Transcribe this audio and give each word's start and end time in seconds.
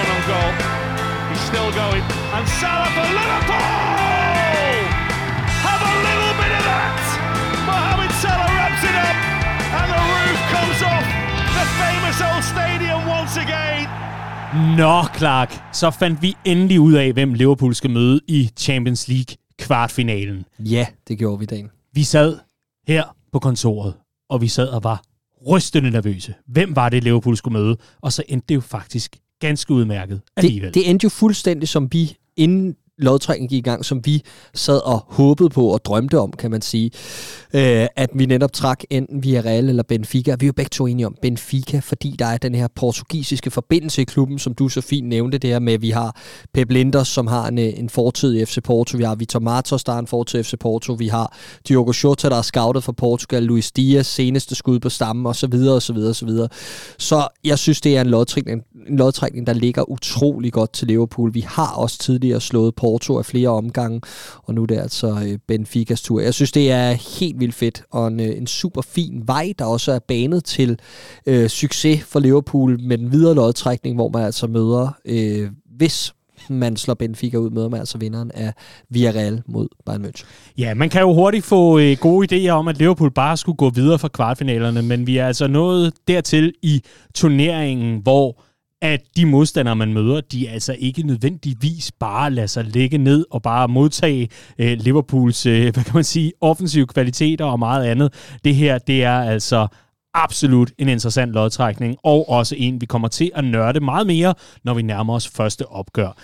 run 0.00 0.10
on 0.16 0.22
goal. 0.32 0.52
He's 1.30 1.42
still 1.50 1.70
going. 1.82 2.04
And 2.36 2.44
Salah 2.60 2.90
for 2.96 3.06
Liverpool! 3.18 4.76
Have 5.66 5.82
a 5.92 5.94
little 6.06 6.34
bit 6.40 6.52
of 6.58 6.62
that! 6.70 7.00
Mohamed 7.70 8.12
Salah 8.22 8.50
wraps 8.56 8.82
it 8.90 8.96
up 9.08 9.16
and 9.78 9.88
the 9.94 10.02
roof 10.14 10.40
comes 10.54 10.80
off 10.92 11.06
the 11.58 11.66
famous 11.82 12.18
old 12.28 12.44
stadium 12.52 13.00
once 13.18 13.34
again. 13.44 13.86
Nå, 14.78 15.04
Clark, 15.18 15.50
så 15.72 15.90
fandt 15.90 16.22
vi 16.22 16.36
endelig 16.44 16.80
ud 16.80 16.92
af, 16.92 17.12
hvem 17.12 17.34
Liverpool 17.34 17.74
skal 17.74 17.90
møde 17.90 18.20
i 18.28 18.50
Champions 18.56 19.08
League 19.08 19.36
kvartfinalen. 19.58 20.44
Ja, 20.58 20.86
det 21.08 21.18
gjorde 21.18 21.38
vi, 21.38 21.44
Dan. 21.44 21.70
Vi 21.94 22.02
sad 22.04 22.38
her 22.88 23.16
på 23.32 23.38
kontoret, 23.38 23.94
og 24.30 24.40
vi 24.40 24.48
sad 24.48 24.68
og 24.68 24.84
var 24.84 25.02
rystende 25.46 25.90
nervøse. 25.90 26.34
Hvem 26.46 26.76
var 26.76 26.88
det, 26.88 27.04
Liverpool 27.04 27.36
skulle 27.36 27.58
møde? 27.58 27.76
Og 28.00 28.12
så 28.12 28.22
endte 28.28 28.46
det 28.48 28.54
jo 28.54 28.60
faktisk 28.60 29.16
ganske 29.40 29.74
udmærket 29.74 30.20
alligevel. 30.36 30.66
Det, 30.66 30.74
det 30.74 30.90
endte 30.90 31.04
jo 31.04 31.08
fuldstændig, 31.08 31.68
som 31.68 31.88
vi 31.92 32.16
inden 32.36 32.76
lodtrækningen 33.00 33.48
gik 33.48 33.58
i 33.58 33.70
gang, 33.70 33.84
som 33.84 34.00
vi 34.04 34.22
sad 34.54 34.86
og 34.86 35.04
håbede 35.08 35.48
på 35.48 35.66
og 35.66 35.84
drømte 35.84 36.18
om, 36.18 36.32
kan 36.32 36.50
man 36.50 36.62
sige. 36.62 36.90
Øh, 37.54 37.86
at 37.96 38.10
vi 38.14 38.26
netop 38.26 38.52
trak 38.52 38.80
enten 38.90 39.22
Villarreal 39.22 39.68
eller 39.68 39.82
Benfica. 39.82 40.36
Vi 40.40 40.46
er 40.46 40.48
jo 40.48 40.52
begge 40.52 40.68
to 40.68 40.86
enige 40.86 41.06
om 41.06 41.16
Benfica, 41.22 41.78
fordi 41.78 42.16
der 42.18 42.26
er 42.26 42.38
den 42.38 42.54
her 42.54 42.68
portugisiske 42.76 43.50
forbindelse 43.50 44.02
i 44.02 44.04
klubben, 44.04 44.38
som 44.38 44.54
du 44.54 44.68
så 44.68 44.80
fint 44.80 45.08
nævnte, 45.08 45.38
det 45.38 45.50
her 45.50 45.58
med, 45.58 45.72
at 45.72 45.82
vi 45.82 45.90
har 45.90 46.16
Pep 46.54 46.70
Linders, 46.70 47.08
som 47.08 47.26
har 47.26 47.48
en, 47.48 47.58
øh, 47.58 47.78
en 47.78 47.88
fortid 47.88 48.34
i 48.34 48.44
FC 48.44 48.58
Porto, 48.64 48.96
vi 48.96 49.04
har 49.04 49.14
Vitor 49.14 49.40
Matos, 49.40 49.84
der 49.84 49.92
har 49.92 49.98
en 49.98 50.06
fortid 50.06 50.40
i 50.40 50.42
FC 50.42 50.54
Porto, 50.60 50.92
vi 50.92 51.08
har 51.08 51.36
Diogo 51.68 51.92
Jota, 52.04 52.28
der 52.28 52.36
er 52.36 52.42
scoutet 52.42 52.84
for 52.84 52.92
Portugal, 52.92 53.42
Luis 53.42 53.72
Diaz, 53.72 54.06
seneste 54.06 54.54
skud 54.54 54.80
på 54.80 54.88
stammen, 54.88 55.26
og 55.26 55.36
så 55.36 55.46
videre, 55.46 55.74
og 55.74 55.82
så 55.82 55.92
videre, 55.92 56.10
og 56.10 56.16
så 56.16 56.26
videre. 56.26 56.48
Så 56.98 57.28
jeg 57.44 57.58
synes, 57.58 57.80
det 57.80 57.96
er 57.96 58.00
en 58.00 58.06
lodtrækning, 58.06 58.62
en 58.88 58.96
lodtrækning, 58.96 59.46
der 59.46 59.52
ligger 59.52 59.90
utrolig 59.90 60.52
godt 60.52 60.72
til 60.72 60.86
Liverpool. 60.86 61.34
Vi 61.34 61.40
har 61.40 61.74
også 61.74 61.98
tidligere 61.98 62.40
slået 62.40 62.74
Porto 62.74 62.89
Porto 62.90 63.18
af 63.18 63.24
flere 63.24 63.48
omgange, 63.48 64.00
og 64.42 64.54
nu 64.54 64.62
er 64.62 64.66
det 64.66 64.78
altså 64.78 65.08
øh, 65.26 65.38
Benficas 65.48 66.02
tur. 66.02 66.20
Jeg 66.20 66.34
synes, 66.34 66.52
det 66.52 66.70
er 66.72 66.92
helt 67.18 67.40
vildt 67.40 67.54
fedt, 67.54 67.82
og 67.90 68.08
en, 68.08 68.20
øh, 68.20 68.36
en 68.36 68.46
super 68.46 68.82
fin 68.82 69.22
vej, 69.26 69.52
der 69.58 69.64
også 69.64 69.92
er 69.92 69.98
banet 69.98 70.44
til 70.44 70.78
øh, 71.26 71.48
succes 71.48 72.04
for 72.04 72.20
Liverpool 72.20 72.80
med 72.80 72.98
den 72.98 73.12
videre 73.12 73.34
lodtrækning, 73.34 73.96
hvor 73.96 74.08
man 74.08 74.22
altså 74.22 74.46
møder, 74.46 74.96
øh, 75.04 75.50
hvis 75.76 76.14
man 76.48 76.76
slår 76.76 76.94
Benfica 76.94 77.36
ud, 77.36 77.50
møder 77.50 77.68
man 77.68 77.80
altså 77.80 77.98
vinderen 77.98 78.30
af 78.34 78.52
Villarreal 78.88 79.42
mod 79.46 79.68
Bayern 79.86 80.04
München. 80.04 80.24
Ja, 80.58 80.74
man 80.74 80.90
kan 80.90 81.00
jo 81.00 81.14
hurtigt 81.14 81.44
få 81.44 81.78
øh, 81.78 81.96
gode 82.00 82.46
idéer 82.46 82.50
om, 82.50 82.68
at 82.68 82.78
Liverpool 82.78 83.10
bare 83.10 83.36
skulle 83.36 83.56
gå 83.56 83.70
videre 83.70 83.98
fra 83.98 84.08
kvartfinalerne, 84.08 84.82
men 84.82 85.06
vi 85.06 85.16
er 85.16 85.26
altså 85.26 85.46
nået 85.46 85.92
dertil 86.08 86.52
i 86.62 86.82
turneringen, 87.14 88.00
hvor 88.02 88.42
at 88.82 89.00
de 89.16 89.26
modstandere, 89.26 89.76
man 89.76 89.92
møder, 89.92 90.20
de 90.20 90.48
altså 90.48 90.76
ikke 90.78 91.02
nødvendigvis 91.02 91.92
bare 91.92 92.30
lader 92.30 92.46
sig 92.46 92.64
ligge 92.64 92.98
ned 92.98 93.24
og 93.30 93.42
bare 93.42 93.68
modtage 93.68 94.28
øh, 94.58 94.78
Liverpools, 94.80 95.46
øh, 95.46 95.62
hvad 95.62 95.84
kan 95.84 95.94
man 95.94 96.04
sige, 96.04 96.32
offensive 96.40 96.86
kvaliteter 96.86 97.44
og 97.44 97.58
meget 97.58 97.84
andet. 97.84 98.12
Det 98.44 98.54
her, 98.54 98.78
det 98.78 99.04
er 99.04 99.20
altså 99.20 99.66
absolut 100.14 100.72
en 100.78 100.88
interessant 100.88 101.32
lodtrækning, 101.32 101.96
og 102.04 102.28
også 102.28 102.54
en, 102.58 102.80
vi 102.80 102.86
kommer 102.86 103.08
til 103.08 103.30
at 103.34 103.44
nørde 103.44 103.80
meget 103.80 104.06
mere, 104.06 104.34
når 104.64 104.74
vi 104.74 104.82
nærmer 104.82 105.14
os 105.14 105.28
første 105.28 105.66
opgør. 105.66 106.16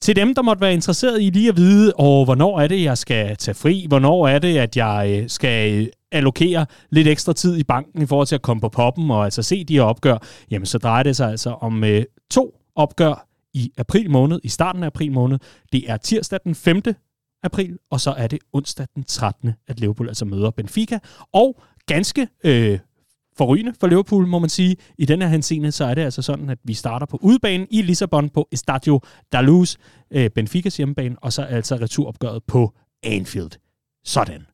Til 0.00 0.16
dem, 0.16 0.34
der 0.34 0.42
måtte 0.42 0.60
være 0.60 0.72
interesseret 0.72 1.22
i 1.22 1.30
lige 1.30 1.48
at 1.48 1.56
vide, 1.56 1.92
og 1.98 2.24
hvornår 2.24 2.60
er 2.60 2.66
det, 2.66 2.82
jeg 2.82 2.98
skal 2.98 3.36
tage 3.36 3.54
fri, 3.54 3.86
hvornår 3.88 4.28
er 4.28 4.38
det, 4.38 4.58
at 4.58 4.76
jeg 4.76 5.18
øh, 5.22 5.28
skal 5.28 5.80
øh, 5.80 5.86
allokere 6.14 6.66
lidt 6.90 7.08
ekstra 7.08 7.32
tid 7.32 7.56
i 7.56 7.64
banken 7.64 8.02
i 8.02 8.06
forhold 8.06 8.26
til 8.26 8.34
at 8.34 8.42
komme 8.42 8.60
på 8.60 8.68
poppen 8.68 9.10
og 9.10 9.24
altså 9.24 9.42
se 9.42 9.64
de 9.64 9.74
her 9.74 9.82
opgør, 9.82 10.18
jamen 10.50 10.66
så 10.66 10.78
drejer 10.78 11.02
det 11.02 11.16
sig 11.16 11.30
altså 11.30 11.50
om 11.50 11.84
øh, 11.84 12.04
to 12.30 12.60
opgør 12.76 13.28
i 13.54 13.72
april 13.78 14.10
måned, 14.10 14.40
i 14.42 14.48
starten 14.48 14.82
af 14.82 14.86
april 14.86 15.12
måned. 15.12 15.38
Det 15.72 15.90
er 15.90 15.96
tirsdag 15.96 16.40
den 16.44 16.54
5. 16.54 16.82
april, 17.42 17.78
og 17.90 18.00
så 18.00 18.10
er 18.10 18.26
det 18.26 18.38
onsdag 18.52 18.86
den 18.94 19.04
13. 19.04 19.52
at 19.68 19.80
Liverpool 19.80 20.08
altså 20.08 20.24
møder 20.24 20.50
Benfica. 20.50 20.98
Og 21.32 21.62
ganske 21.86 22.28
øh, 22.44 22.78
forrygende 23.36 23.72
for 23.80 23.86
Liverpool, 23.86 24.26
må 24.26 24.38
man 24.38 24.50
sige. 24.50 24.76
I 24.98 25.04
den 25.04 25.22
her 25.22 25.28
henseende, 25.28 25.72
så 25.72 25.84
er 25.84 25.94
det 25.94 26.02
altså 26.02 26.22
sådan, 26.22 26.50
at 26.50 26.58
vi 26.64 26.74
starter 26.74 27.06
på 27.06 27.18
udbanen 27.22 27.66
i 27.70 27.82
Lissabon 27.82 28.30
på 28.30 28.48
Estadio 28.52 29.00
da 29.32 29.40
Luz, 29.40 29.76
øh, 30.10 30.30
Benficas 30.30 30.76
hjemmebane, 30.76 31.16
og 31.22 31.32
så 31.32 31.42
altså 31.42 31.76
returopgøret 31.76 32.44
på 32.44 32.72
Anfield. 33.02 33.50
Sådan. 34.04 34.46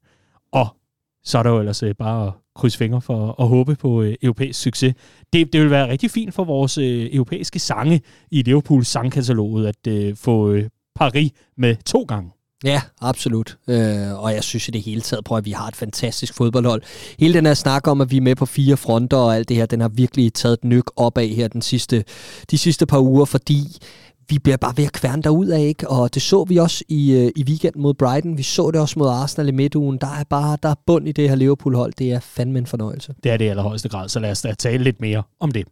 Og 0.53 0.80
så 1.25 1.39
er 1.39 1.43
der 1.43 1.51
jo 1.51 1.59
ellers 1.59 1.83
øh, 1.83 1.95
bare 1.95 2.27
at 2.27 2.33
krydse 2.55 2.79
fingre 2.79 3.01
for 3.01 3.43
at 3.43 3.49
håbe 3.49 3.75
på 3.75 4.03
øh, 4.03 4.15
europæisk 4.23 4.61
succes. 4.61 4.95
Det, 5.33 5.53
det 5.53 5.61
vil 5.61 5.71
være 5.71 5.89
rigtig 5.89 6.11
fint 6.11 6.35
for 6.35 6.45
vores 6.45 6.79
øh, 6.79 7.09
europæiske 7.13 7.59
sange 7.59 8.01
i 8.31 8.43
Liverpools 8.43 8.89
sangkataloget 8.89 9.67
at 9.67 9.87
øh, 9.93 10.17
få 10.17 10.51
øh, 10.51 10.69
Paris 10.97 11.31
med 11.57 11.77
to 11.77 12.03
gange. 12.03 12.31
Ja, 12.65 12.83
absolut. 13.01 13.59
Øh, 13.69 14.23
og 14.23 14.35
jeg 14.35 14.45
synes 14.45 14.69
i 14.69 14.71
det 14.71 14.83
hele 14.83 15.01
taget, 15.01 15.25
på, 15.25 15.37
at 15.37 15.45
vi 15.45 15.51
har 15.51 15.69
et 15.69 15.77
fantastisk 15.77 16.35
fodboldhold. 16.35 16.83
Hele 17.19 17.35
den 17.35 17.47
her 17.47 17.55
snak 17.55 17.87
om, 17.89 18.01
at 18.01 18.11
vi 18.11 18.17
er 18.17 18.21
med 18.21 18.37
på 18.37 18.47
fire 18.47 18.77
fronter 18.77 19.17
og 19.17 19.37
alt 19.37 19.49
det 19.49 19.57
her, 19.57 19.67
den 19.67 19.81
har 19.81 19.89
virkelig 19.89 20.35
taget 20.35 20.53
et 20.53 20.65
nyk 20.65 20.85
af 20.97 21.29
her 21.29 21.49
den 21.49 21.63
sidste, 21.63 22.05
de 22.51 22.59
sidste 22.59 22.87
par 22.87 22.99
uger, 22.99 23.25
fordi 23.25 23.79
vi 24.31 24.39
bliver 24.39 24.57
bare 24.57 24.75
ved 24.77 24.85
at 24.85 24.93
kværne 24.93 25.23
derud 25.23 25.47
af, 25.47 25.61
ikke? 25.61 25.89
Og 25.89 26.15
det 26.15 26.23
så 26.23 26.45
vi 26.45 26.57
også 26.57 26.85
i, 26.89 27.13
øh, 27.13 27.31
i 27.37 27.45
weekenden 27.49 27.83
mod 27.83 27.95
Brighton. 27.95 28.39
Vi 28.39 28.43
så 28.43 28.71
det 28.71 28.81
også 28.81 28.99
mod 28.99 29.09
Arsenal 29.09 29.49
i 29.49 29.53
midtugen. 29.53 29.99
Der 30.01 30.07
er 30.07 30.25
bare 30.31 30.59
der 30.63 30.69
er 30.69 30.75
bund 30.87 31.09
i 31.09 31.13
det 31.13 31.29
her 31.29 31.37
Liverpool-hold. 31.37 31.93
Det 31.99 32.13
er 32.13 32.21
fandme 32.21 32.59
en 32.59 32.67
fornøjelse. 32.67 33.15
Det 33.25 33.33
er 33.33 33.37
det 33.37 33.45
i 33.45 33.49
allerhøjeste 33.49 33.89
grad, 33.89 34.09
så 34.09 34.21
lad 34.21 34.31
os 34.31 34.43
da 34.43 34.55
tale 34.55 34.85
lidt 34.85 35.01
mere 35.01 35.23
om 35.41 35.51
det. 35.51 35.67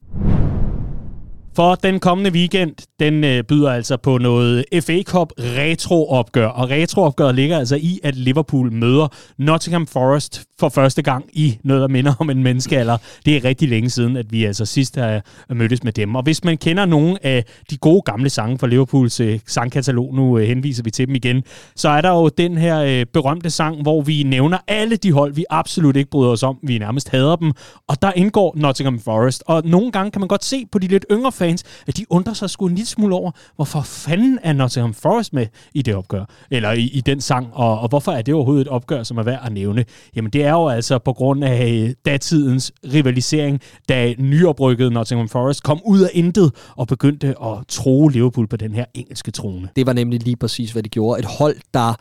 For 1.59 1.75
den 1.75 2.01
kommende 2.01 2.31
weekend, 2.31 2.75
den 3.01 3.25
øh, 3.25 3.45
byder 3.45 3.71
altså 3.71 3.97
på 3.97 4.19
noget 4.19 4.65
FA 4.81 5.03
Cup 5.03 5.33
retroopgør. 5.39 6.47
Og 6.47 6.71
retroopgøret 6.71 7.35
ligger 7.35 7.59
altså 7.59 7.77
i, 7.77 8.01
at 8.03 8.17
Liverpool 8.17 8.73
møder 8.73 9.09
Nottingham 9.39 9.87
Forest 9.87 10.45
for 10.61 10.69
første 10.69 11.03
gang 11.03 11.25
i 11.33 11.59
noget, 11.65 11.81
der 11.81 11.89
minder 11.89 12.15
om 12.19 12.31
en 12.31 12.43
menneskealder. 12.43 12.97
Det 13.27 13.37
er 13.37 13.45
rigtig 13.45 13.69
længe 13.69 13.91
siden, 13.91 14.17
at 14.17 14.33
vi 14.33 14.45
altså 14.45 14.65
sidst 14.65 14.97
har 14.97 15.23
mødtes 15.55 15.85
med 15.85 15.93
dem. 15.93 16.15
Og 16.15 16.23
hvis 16.23 16.45
man 16.45 16.57
kender 16.57 16.87
nogle 16.87 17.27
af 17.27 17.45
de 17.71 17.77
gode 17.77 18.03
gamle 18.03 18.31
sange 18.31 18.59
fra 18.59 18.67
Liverpools 18.67 19.21
øh, 19.21 19.41
sangkatalog, 19.47 20.15
nu 20.15 20.39
øh, 20.39 20.47
henviser 20.47 20.83
vi 20.83 20.91
til 20.91 21.07
dem 21.07 21.15
igen, 21.15 21.43
så 21.77 21.89
er 21.89 22.01
der 22.01 22.11
jo 22.11 22.29
den 22.29 22.59
her 22.59 22.81
øh, 22.81 23.07
berømte 23.13 23.51
sang, 23.51 23.83
hvor 23.83 24.03
vi 24.03 24.23
nævner 24.23 24.59
alle 24.69 24.97
de 24.97 25.13
hold, 25.13 25.35
vi 25.35 25.45
absolut 25.51 25.97
ikke 25.97 26.11
bryder 26.11 26.31
os 26.31 26.43
om. 26.43 26.59
Vi 26.63 26.79
nærmest 26.79 27.09
hader 27.09 27.37
dem. 27.37 27.53
Og 27.89 28.03
der 28.03 28.13
indgår 28.17 28.55
Nottingham 28.57 29.01
Forest. 29.01 29.43
Og 29.47 29.63
nogle 29.65 29.93
gange 29.93 30.11
kan 30.11 30.21
man 30.21 30.29
godt 30.29 30.45
se 30.45 30.67
på 30.73 30.79
de 30.79 30.87
lidt 30.87 31.07
yngre 31.11 31.33
fans, 31.33 31.48
fans, 31.49 31.65
at 31.87 31.97
de 31.97 32.05
undrer 32.11 32.35
sig 32.35 32.51
sgu 32.51 32.67
en 32.67 32.75
lille 32.75 32.87
smule 32.87 33.15
over, 33.15 33.31
hvorfor 33.57 33.81
fanden 33.81 34.39
er 34.43 34.53
Nottingham 34.53 34.95
Forest 34.95 35.33
med 35.33 35.47
i 35.75 35.83
det 35.83 35.95
opgør, 35.95 36.25
eller 36.51 36.73
i, 36.73 36.81
i 36.81 37.01
den 37.01 37.21
sang, 37.21 37.49
og, 37.53 37.81
og 37.81 37.89
hvorfor 37.89 38.13
er 38.13 38.23
det 38.23 38.35
overhovedet 38.35 38.61
et 38.61 38.69
opgør, 38.69 39.03
som 39.03 39.19
er 39.19 39.23
værd 39.23 39.41
at 39.45 39.53
nævne? 39.53 39.85
Jamen 40.17 40.31
det 40.33 40.45
er 40.45 40.51
jo 40.51 40.69
altså 40.69 40.99
på 40.99 41.13
grund 41.13 41.45
af 41.45 41.69
øh, 41.73 41.91
datidens 42.07 42.73
rivalisering, 42.95 43.61
da 43.89 44.15
nyoprykket 44.19 44.93
Nottingham 44.93 45.29
Forest 45.29 45.63
kom 45.63 45.81
ud 45.85 46.01
af 46.01 46.11
intet 46.13 46.53
og 46.77 46.87
begyndte 46.87 47.29
at 47.29 47.59
tro 47.69 48.09
Liverpool 48.09 48.47
på 48.47 48.57
den 48.57 48.75
her 48.75 48.85
engelske 48.95 49.31
trone. 49.31 49.69
Det 49.77 49.87
var 49.87 49.93
nemlig 49.93 50.23
lige 50.23 50.37
præcis, 50.37 50.73
hvad 50.73 50.83
de 50.83 50.89
gjorde. 50.89 51.19
Et 51.19 51.25
hold, 51.25 51.57
der 51.75 51.95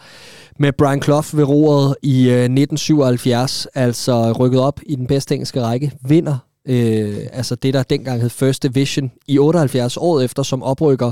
med 0.59 0.74
Brian 0.74 1.02
Clough 1.02 1.38
ved 1.38 1.44
roret 1.44 1.96
i 2.03 2.29
øh, 2.29 2.44
1977, 2.44 3.68
altså 3.75 4.31
rykket 4.31 4.59
op 4.59 4.79
i 4.85 4.96
den 4.96 5.08
bedste 5.08 5.35
engelske 5.35 5.62
række, 5.62 5.91
vinder 6.02 6.47
øh, 6.67 7.17
altså 7.33 7.55
det, 7.55 7.73
der 7.73 7.83
dengang 7.83 8.22
hed 8.22 8.29
First 8.29 8.63
Division, 8.63 9.11
i 9.28 9.39
78 9.39 9.97
år 9.97 10.22
efter 10.22 10.44
som 10.44 10.63
oprykker, 10.63 11.11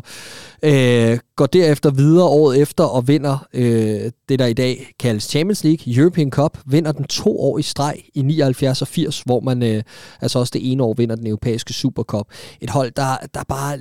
øh, 0.64 1.20
går 1.36 1.46
derefter 1.46 1.92
videre 1.92 2.26
året 2.26 2.62
efter 2.62 2.84
og 2.84 3.08
vinder 3.08 3.48
øh, 3.54 4.12
det, 4.30 4.40
der 4.40 4.46
i 4.46 4.54
dag 4.54 4.88
kaldes 5.00 5.24
Champions 5.24 5.64
League, 5.64 5.96
European 5.98 6.30
Cup, 6.30 6.58
vinder 6.66 6.92
den 6.92 7.06
to 7.06 7.40
år 7.40 7.58
i 7.58 7.62
streg 7.62 7.96
i 8.14 8.22
79 8.22 8.82
og 8.82 8.88
80, 8.88 9.22
hvor 9.22 9.40
man 9.40 9.64
øh, 9.64 9.84
altså 10.22 10.40
også 10.40 10.52
det 10.54 10.72
ene 10.72 10.84
år 10.84 10.94
vinder 10.98 11.16
den 11.16 11.28
europæiske 11.28 11.74
Supercup. 11.74 12.28
Et 12.62 12.70
hold, 12.70 12.92
der, 12.96 13.18
der 13.34 13.44
bare 13.48 13.80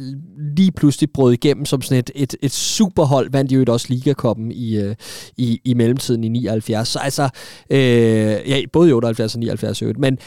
lige 0.56 0.72
pludselig 0.72 1.10
brød 1.14 1.32
igennem 1.32 1.66
som 1.66 1.82
sådan 1.82 1.98
et, 1.98 2.10
et, 2.14 2.36
et 2.42 2.52
superhold, 2.52 3.30
vandt 3.30 3.52
jo 3.52 3.64
også 3.68 3.86
Ligakoppen 3.88 4.52
i, 4.52 4.76
øh, 4.76 4.94
i, 5.36 5.60
i 5.64 5.74
mellemtiden 5.74 6.24
i 6.24 6.28
79. 6.28 6.88
Så 6.88 6.98
altså, 6.98 7.28
øh, 7.70 7.78
ja, 7.78 8.60
både 8.72 8.88
i 8.88 8.92
78 8.92 9.34
og 9.34 9.40
79 9.40 9.82
men 9.98 10.18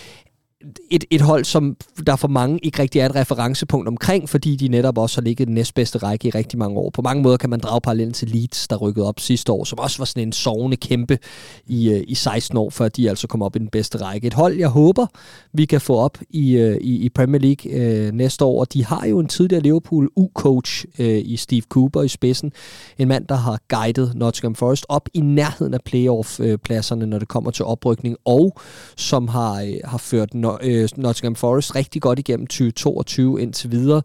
et, 0.91 1.05
et 1.09 1.21
hold, 1.21 1.45
som 1.45 1.75
der 2.07 2.15
for 2.15 2.27
mange 2.27 2.59
ikke 2.63 2.81
rigtig 2.81 2.99
er 2.99 3.05
et 3.05 3.15
referencepunkt 3.15 3.87
omkring, 3.87 4.29
fordi 4.29 4.55
de 4.55 4.67
netop 4.67 4.97
også 4.97 5.21
har 5.21 5.23
ligget 5.23 5.47
den 5.47 5.55
næstbedste 5.55 5.97
række 5.97 6.27
i 6.27 6.31
rigtig 6.31 6.59
mange 6.59 6.77
år. 6.77 6.89
På 6.89 7.01
mange 7.01 7.23
måder 7.23 7.37
kan 7.37 7.49
man 7.49 7.59
drage 7.59 7.81
parallellen 7.81 8.13
til 8.13 8.29
Leeds, 8.29 8.67
der 8.67 8.75
rykkede 8.75 9.07
op 9.07 9.19
sidste 9.19 9.51
år, 9.51 9.63
som 9.63 9.79
også 9.79 9.97
var 9.97 10.05
sådan 10.05 10.23
en 10.23 10.31
sovende 10.31 10.77
kæmpe 10.77 11.17
i, 11.67 11.89
øh, 11.89 12.03
i 12.07 12.15
16 12.15 12.57
år, 12.57 12.69
før 12.69 12.87
de 12.87 13.09
altså 13.09 13.27
kom 13.27 13.41
op 13.41 13.55
i 13.55 13.59
den 13.59 13.67
bedste 13.67 13.97
række. 13.97 14.27
Et 14.27 14.33
hold, 14.33 14.57
jeg 14.57 14.67
håber, 14.67 15.05
vi 15.53 15.65
kan 15.65 15.81
få 15.81 15.95
op 15.95 16.17
i, 16.29 16.51
øh, 16.57 16.77
i, 16.81 16.95
i 16.95 17.09
Premier 17.09 17.41
League 17.41 17.71
øh, 17.71 18.11
næste 18.13 18.45
år, 18.45 18.59
og 18.59 18.73
de 18.73 18.85
har 18.85 19.05
jo 19.07 19.19
en 19.19 19.27
tidligere 19.27 19.63
Liverpool 19.63 20.09
U-coach 20.15 20.85
øh, 20.99 21.21
i 21.25 21.37
Steve 21.37 21.61
Cooper 21.61 22.01
i 22.01 22.07
spidsen. 22.07 22.51
En 22.97 23.07
mand, 23.07 23.27
der 23.27 23.35
har 23.35 23.59
guidet 23.69 24.15
Nottingham 24.15 24.55
Forest 24.55 24.85
op 24.89 25.09
i 25.13 25.19
nærheden 25.19 25.73
af 25.73 25.79
playoff-pladserne, 25.85 27.03
øh, 27.03 27.09
når 27.09 27.19
det 27.19 27.27
kommer 27.27 27.51
til 27.51 27.65
oprykning, 27.65 28.17
og 28.25 28.57
som 28.95 29.27
har, 29.27 29.61
øh, 29.61 29.73
har 29.85 29.97
ført 29.97 30.33
øh, 30.61 30.89
Nottingham 30.95 31.35
Forest 31.35 31.75
rigtig 31.75 32.01
godt 32.01 32.19
igennem 32.19 32.47
2022 32.47 33.41
indtil 33.41 33.71
videre. 33.71 34.01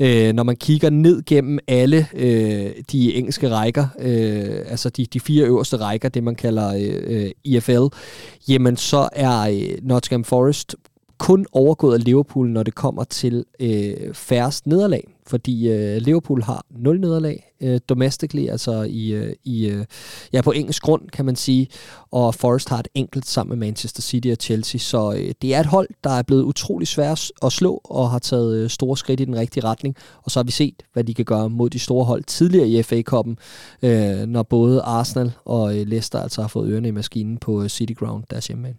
Øh, 0.00 0.32
når 0.32 0.42
man 0.42 0.56
kigger 0.56 0.90
ned 0.90 1.22
gennem 1.26 1.58
alle 1.68 2.06
øh, 2.14 2.70
de 2.92 3.14
engelske 3.14 3.50
rækker, 3.50 3.86
øh, 3.98 4.64
altså 4.68 4.90
de, 4.90 5.06
de 5.06 5.20
fire 5.20 5.44
øverste 5.44 5.76
rækker, 5.76 6.08
det 6.08 6.24
man 6.24 6.34
kalder 6.34 6.74
øh, 6.74 7.24
øh 7.24 7.30
EFL, 7.44 7.86
jamen 8.48 8.76
så 8.76 9.08
er 9.12 9.40
øh, 9.40 9.78
Nottingham 9.82 10.24
Forest 10.24 10.76
kun 11.18 11.46
overgået 11.52 11.94
af 11.94 12.04
Liverpool, 12.04 12.48
når 12.48 12.62
det 12.62 12.74
kommer 12.74 13.04
til 13.04 13.44
øh, 13.60 14.14
færrest 14.14 14.66
nederlag. 14.66 15.15
Fordi 15.26 15.68
øh, 15.68 15.96
Liverpool 15.96 16.42
har 16.42 16.64
nul 16.70 17.00
nederlag 17.00 17.52
øh, 17.60 17.80
domestically, 17.88 18.48
altså 18.48 18.82
i, 18.82 19.12
øh, 19.12 19.34
i 19.44 19.66
øh, 19.66 19.84
ja, 20.32 20.40
på 20.40 20.50
engelsk 20.50 20.82
grund, 20.82 21.08
kan 21.08 21.24
man 21.24 21.36
sige. 21.36 21.68
Og 22.10 22.34
Forest 22.34 22.68
har 22.68 22.78
et 22.78 22.88
enkelt 22.94 23.26
sammen 23.26 23.58
med 23.58 23.66
Manchester 23.66 24.02
City 24.02 24.28
og 24.28 24.36
Chelsea. 24.40 24.78
Så 24.78 25.12
øh, 25.12 25.32
det 25.42 25.54
er 25.54 25.60
et 25.60 25.66
hold, 25.66 25.88
der 26.04 26.10
er 26.10 26.22
blevet 26.22 26.42
utrolig 26.42 26.88
svært 26.88 27.30
at 27.42 27.52
slå 27.52 27.80
og 27.84 28.10
har 28.10 28.18
taget 28.18 28.56
øh, 28.56 28.70
store 28.70 28.96
skridt 28.96 29.20
i 29.20 29.24
den 29.24 29.36
rigtige 29.36 29.64
retning. 29.64 29.96
Og 30.22 30.30
så 30.30 30.38
har 30.38 30.44
vi 30.44 30.52
set, 30.52 30.82
hvad 30.92 31.04
de 31.04 31.14
kan 31.14 31.24
gøre 31.24 31.50
mod 31.50 31.70
de 31.70 31.78
store 31.78 32.04
hold 32.04 32.24
tidligere 32.24 32.68
i 32.68 32.82
FA-koppen, 32.82 33.38
øh, 33.82 34.26
når 34.26 34.42
både 34.42 34.80
Arsenal 34.80 35.32
og 35.44 35.78
øh, 35.78 35.86
Leicester 35.86 36.20
altså 36.20 36.40
har 36.40 36.48
fået 36.48 36.70
ørerne 36.70 36.88
i 36.88 36.90
maskinen 36.90 37.38
på 37.38 37.62
øh, 37.62 37.68
City 37.68 37.92
Ground, 37.92 38.24
deres 38.30 38.46
hjemme 38.46 38.74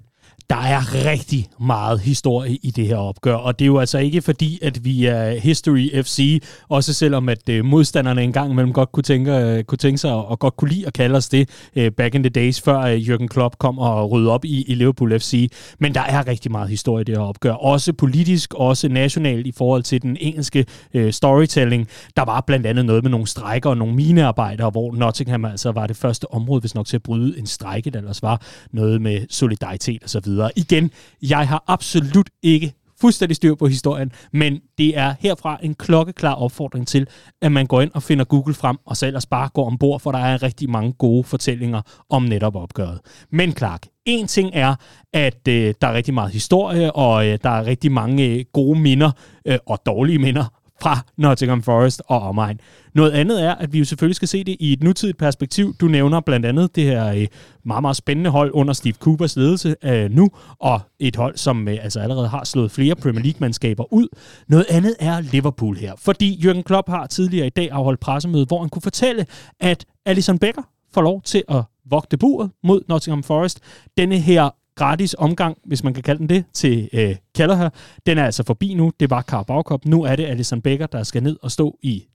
der 0.50 0.56
er 0.56 1.06
rigtig 1.06 1.48
meget 1.60 2.00
historie 2.00 2.56
i 2.56 2.72
det 2.72 2.88
her 2.88 2.96
opgør, 2.96 3.36
og 3.36 3.60
det 3.60 3.66
er 3.66 3.68
jo 3.68 3.80
altså 3.80 3.98
ikke 3.98 4.22
fordi, 4.22 4.60
at 4.62 4.86
vi 4.86 5.06
er 5.06 5.40
History 5.40 6.04
FC, 6.04 6.44
også 6.70 6.94
selvom 6.94 7.30
at 7.30 7.50
øh, 7.50 7.66
modstanderne 7.66 8.24
engang 8.24 8.52
imellem 8.52 8.74
godt 8.74 8.92
kunne 8.92 9.04
tænke, 9.04 9.32
øh, 9.32 9.64
kunne 9.64 9.78
tænke 9.78 9.98
sig 9.98 10.14
og 10.14 10.40
godt 10.40 10.56
kunne 10.56 10.70
lide 10.72 10.88
at 10.88 10.94
kalde 10.94 11.18
os 11.18 11.30
det 11.30 11.50
øh, 11.76 11.92
back 11.92 12.16
in 12.16 12.24
the 12.24 12.30
days, 12.30 12.62
før 12.62 12.98
Jürgen 12.98 13.28
Klopp 13.28 13.58
kom 13.58 13.80
og 13.80 14.12
rydde 14.12 14.32
op 14.32 14.46
i, 14.46 14.62
i 14.62 14.76
Liverpool 14.76 15.20
FC. 15.20 15.52
Men 15.80 15.96
der 15.96 16.02
er 16.02 16.28
rigtig 16.28 16.52
meget 16.52 16.70
historie 16.70 17.02
i 17.02 17.04
det 17.04 17.18
her 17.18 17.24
opgør, 17.24 17.54
også 17.54 17.94
politisk, 17.94 18.54
også 18.54 18.88
nationalt 18.88 19.48
i 19.48 19.52
forhold 19.52 19.84
til 19.84 20.02
den 20.02 20.18
engelske 20.20 20.66
storytelling. 21.12 21.88
Der 22.18 22.26
var 22.26 22.42
blandt 22.42 22.66
andet 22.66 22.86
noget 22.86 23.04
med 23.04 23.12
nogle 23.12 23.28
strækker 23.28 23.70
og 23.70 23.78
nogle 23.78 23.96
minearbejdere, 23.96 24.70
hvor 24.70 24.96
Nottingham 24.96 25.46
altså 25.46 25.72
var 25.72 25.88
det 25.88 25.98
første 25.98 26.34
område, 26.34 26.60
hvis 26.60 26.76
nok 26.76 26.86
til 26.86 26.98
at 26.98 27.04
bryde 27.04 27.40
en 27.40 27.46
strække, 27.46 27.90
der 27.90 28.00
ellers 28.00 28.22
var 28.22 28.42
noget 28.72 29.02
med 29.02 29.26
solidaritet 29.30 30.04
og 30.04 30.10
så 30.10 30.20
videre. 30.38 30.52
Igen, 30.56 30.92
jeg 31.22 31.48
har 31.48 31.64
absolut 31.68 32.30
ikke 32.44 32.74
fuldstændig 33.02 33.36
styr 33.36 33.56
på 33.56 33.68
historien, 33.68 34.12
men 34.34 34.62
det 34.78 34.98
er 34.98 35.14
herfra 35.20 35.58
en 35.64 35.76
klokkeklar 35.76 36.34
opfordring 36.34 36.88
til, 36.88 37.08
at 37.42 37.52
man 37.52 37.66
går 37.66 37.82
ind 37.82 37.92
og 37.94 38.04
finder 38.04 38.26
Google 38.26 38.54
frem, 38.54 38.78
og 38.86 38.98
så 38.98 39.06
ellers 39.06 39.26
bare 39.26 39.50
går 39.54 39.66
ombord, 39.66 40.00
for 40.00 40.12
der 40.12 40.20
er 40.20 40.44
rigtig 40.44 40.70
mange 40.70 40.94
gode 40.94 41.24
fortællinger 41.24 41.82
om 42.10 42.24
netop 42.24 42.56
opgøret. 42.56 43.00
Men 43.32 43.52
Clark, 43.52 43.88
en 44.06 44.28
ting 44.28 44.52
er, 44.54 44.76
at 45.14 45.48
øh, 45.50 45.74
der 45.82 45.88
er 45.88 45.94
rigtig 45.94 46.14
meget 46.14 46.32
historie, 46.32 46.92
og 46.92 47.28
øh, 47.28 47.40
der 47.44 47.50
er 47.50 47.66
rigtig 47.66 47.92
mange 47.92 48.26
øh, 48.26 48.46
gode 48.54 48.80
minder, 48.80 49.12
øh, 49.46 49.58
og 49.66 49.80
dårlige 49.86 50.20
minder 50.20 50.57
fra 50.82 51.00
Nottingham 51.18 51.64
Forest 51.64 52.02
og 52.08 52.22
omegn. 52.22 52.60
Noget 52.94 53.12
andet 53.12 53.44
er, 53.44 53.56
at 53.56 53.74
vi 53.74 53.80
jo 53.80 53.86
selvfølgelig 53.86 54.16
skal 54.16 54.28
se 54.28 54.44
det 54.44 54.56
i 54.60 54.74
et 54.74 54.84
nutidigt 54.84 55.18
perspektiv. 55.18 55.76
Du 55.76 55.88
nævner 55.88 56.20
blandt 56.20 56.46
andet 56.46 56.76
det 56.76 56.84
her 56.84 57.08
øh, 57.08 57.28
meget, 57.66 57.82
meget 57.82 57.96
spændende 57.96 58.30
hold 58.30 58.52
under 58.54 58.74
Steve 58.74 58.94
Coopers 58.94 59.36
ledelse 59.36 59.76
øh, 59.84 60.12
nu, 60.12 60.30
og 60.60 60.82
et 61.00 61.16
hold, 61.16 61.38
som 61.38 61.68
øh, 61.68 61.78
altså 61.82 62.00
allerede 62.00 62.28
har 62.28 62.44
slået 62.44 62.72
flere 62.72 62.96
Premier 62.96 63.24
League-mandskaber 63.24 63.94
ud. 63.94 64.08
Noget 64.48 64.66
andet 64.70 64.96
er 65.00 65.22
Liverpool 65.22 65.78
her, 65.78 65.94
fordi 65.98 66.48
Jürgen 66.48 66.62
Klopp 66.62 66.90
har 66.90 67.08
tidligere 67.08 67.48
i 67.48 67.50
dag 67.50 67.72
afholdt 67.72 68.00
pressemøde, 68.00 68.46
hvor 68.46 68.60
han 68.60 68.70
kunne 68.70 68.82
fortælle, 68.82 69.26
at 69.60 69.86
Alison 70.06 70.40
Becker 70.40 70.62
får 70.94 71.02
lov 71.02 71.22
til 71.22 71.44
at 71.50 71.64
vogte 71.90 72.18
buret 72.18 72.52
mod 72.64 72.82
Nottingham 72.88 73.24
Forest. 73.24 73.60
Denne 73.98 74.20
her 74.20 74.50
gratis 74.78 75.16
omgang, 75.18 75.58
hvis 75.66 75.84
man 75.84 75.94
kan 75.94 76.04
kalde 76.04 76.20
den 76.20 76.30
det, 76.30 76.46
til 76.54 76.90
øh, 76.94 77.16
Kelleher. 77.36 77.70
Den 78.06 78.18
er 78.18 78.26
altså 78.26 78.44
forbi 78.44 78.74
nu. 78.74 78.92
Det 79.00 79.10
var 79.10 79.22
Carabao 79.22 79.62
Cup. 79.62 79.86
Nu 79.86 80.04
er 80.04 80.16
det 80.16 80.26
Alison 80.26 80.62
Becker, 80.62 80.88
der 80.88 81.04
skal 81.04 81.24
ned 81.24 81.38
og 81.42 81.52
stå 81.52 81.78
i 81.82 82.06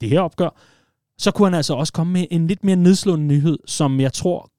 det 0.00 0.08
her 0.08 0.20
opgør. 0.20 0.56
Så 1.18 1.30
kunne 1.30 1.46
han 1.46 1.54
altså 1.54 1.74
også 1.74 1.92
komme 1.92 2.12
med 2.12 2.26
en 2.30 2.46
lidt 2.46 2.64
mere 2.64 2.76
nedslående 2.76 3.26
nyhed, 3.26 3.58
som 3.66 4.00
jeg 4.00 4.12
tror 4.12 4.50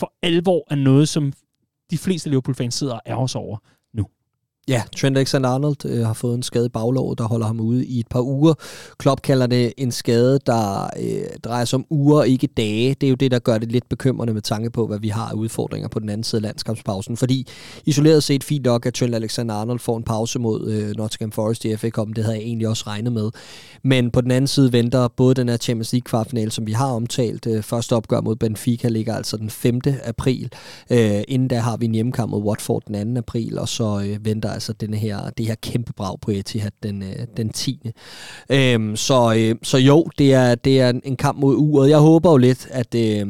for 0.00 0.12
alvor 0.22 0.64
er 0.70 0.74
noget, 0.74 1.08
som 1.08 1.32
de 1.90 1.98
fleste 1.98 2.28
Liverpool-fans 2.28 2.74
sidder 2.74 2.94
og 2.94 3.02
ærger 3.06 3.36
over. 3.36 3.58
Ja, 4.68 4.82
Trent 4.96 5.18
Alexander-Arnold 5.18 5.88
øh, 5.88 6.06
har 6.06 6.12
fået 6.12 6.34
en 6.34 6.42
skade 6.42 6.66
i 6.66 6.68
baglåret, 6.68 7.18
der 7.18 7.24
holder 7.24 7.46
ham 7.46 7.60
ude 7.60 7.86
i 7.86 8.00
et 8.00 8.08
par 8.08 8.20
uger. 8.20 8.54
Klopp 8.98 9.22
kalder 9.22 9.46
det 9.46 9.72
en 9.76 9.92
skade, 9.92 10.38
der 10.46 10.84
øh, 10.84 11.38
drejer 11.44 11.64
sig 11.64 11.76
om 11.76 11.86
uger, 11.90 12.22
ikke 12.22 12.46
dage. 12.46 12.94
Det 12.94 13.06
er 13.06 13.10
jo 13.10 13.14
det, 13.14 13.30
der 13.30 13.38
gør 13.38 13.58
det 13.58 13.72
lidt 13.72 13.88
bekymrende 13.88 14.34
med 14.34 14.42
tanke 14.42 14.70
på, 14.70 14.86
hvad 14.86 14.98
vi 14.98 15.08
har 15.08 15.28
af 15.28 15.32
udfordringer 15.32 15.88
på 15.88 15.98
den 15.98 16.08
anden 16.08 16.24
side 16.24 16.38
af 16.38 16.42
landskampspausen. 16.42 17.16
Fordi 17.16 17.48
isoleret 17.84 18.22
set 18.22 18.44
fint 18.44 18.64
nok, 18.64 18.86
at 18.86 18.94
Trent 18.94 19.14
Alexander-Arnold 19.14 19.78
får 19.78 19.96
en 19.96 20.02
pause 20.02 20.38
mod 20.38 20.70
øh, 20.70 20.96
Nottingham 20.96 21.32
Forest 21.32 21.64
i 21.64 21.76
FA 21.76 21.90
Cup. 21.90 22.08
Det 22.16 22.24
havde 22.24 22.36
jeg 22.36 22.44
egentlig 22.44 22.68
også 22.68 22.84
regnet 22.86 23.12
med. 23.12 23.30
Men 23.82 24.10
på 24.10 24.20
den 24.20 24.30
anden 24.30 24.48
side 24.48 24.72
venter 24.72 25.08
både 25.08 25.34
den 25.34 25.48
her 25.48 25.56
Champions 25.56 25.92
League 25.92 26.04
kvartfinale, 26.04 26.50
som 26.50 26.66
vi 26.66 26.72
har 26.72 26.86
omtalt. 26.92 27.46
Øh, 27.46 27.62
første 27.62 27.96
opgør 27.96 28.20
mod 28.20 28.36
Benfica 28.36 28.88
ligger 28.88 29.14
altså 29.14 29.36
den 29.36 29.50
5. 29.50 29.80
april. 30.04 30.52
Øh, 30.90 31.22
inden 31.28 31.48
da 31.48 31.58
har 31.58 31.76
vi 31.76 31.84
en 31.84 31.92
hjemmekamp 31.92 32.30
mod 32.30 32.42
Watford 32.42 32.82
den 32.86 33.14
2. 33.14 33.18
april, 33.18 33.58
og 33.58 33.68
så 33.68 34.02
øh, 34.06 34.24
venter 34.24 34.53
altså 34.54 34.72
den 34.72 34.94
her, 34.94 35.30
det 35.30 35.46
her 35.46 35.54
kæmpe 35.54 35.92
brag 35.92 36.20
på 36.20 36.30
Etihad 36.30 36.70
den, 36.82 37.02
øh, 37.02 37.26
den 37.36 37.48
10. 37.48 37.90
Øhm, 38.50 38.96
så, 38.96 39.34
øh, 39.36 39.54
så 39.62 39.78
jo, 39.78 40.06
det 40.18 40.34
er, 40.34 40.54
det 40.54 40.80
er 40.80 40.92
en 41.04 41.16
kamp 41.16 41.38
mod 41.38 41.56
uret. 41.56 41.90
Jeg 41.90 41.98
håber 41.98 42.30
jo 42.30 42.36
lidt, 42.36 42.68
at... 42.70 42.94
Øh, 42.94 43.26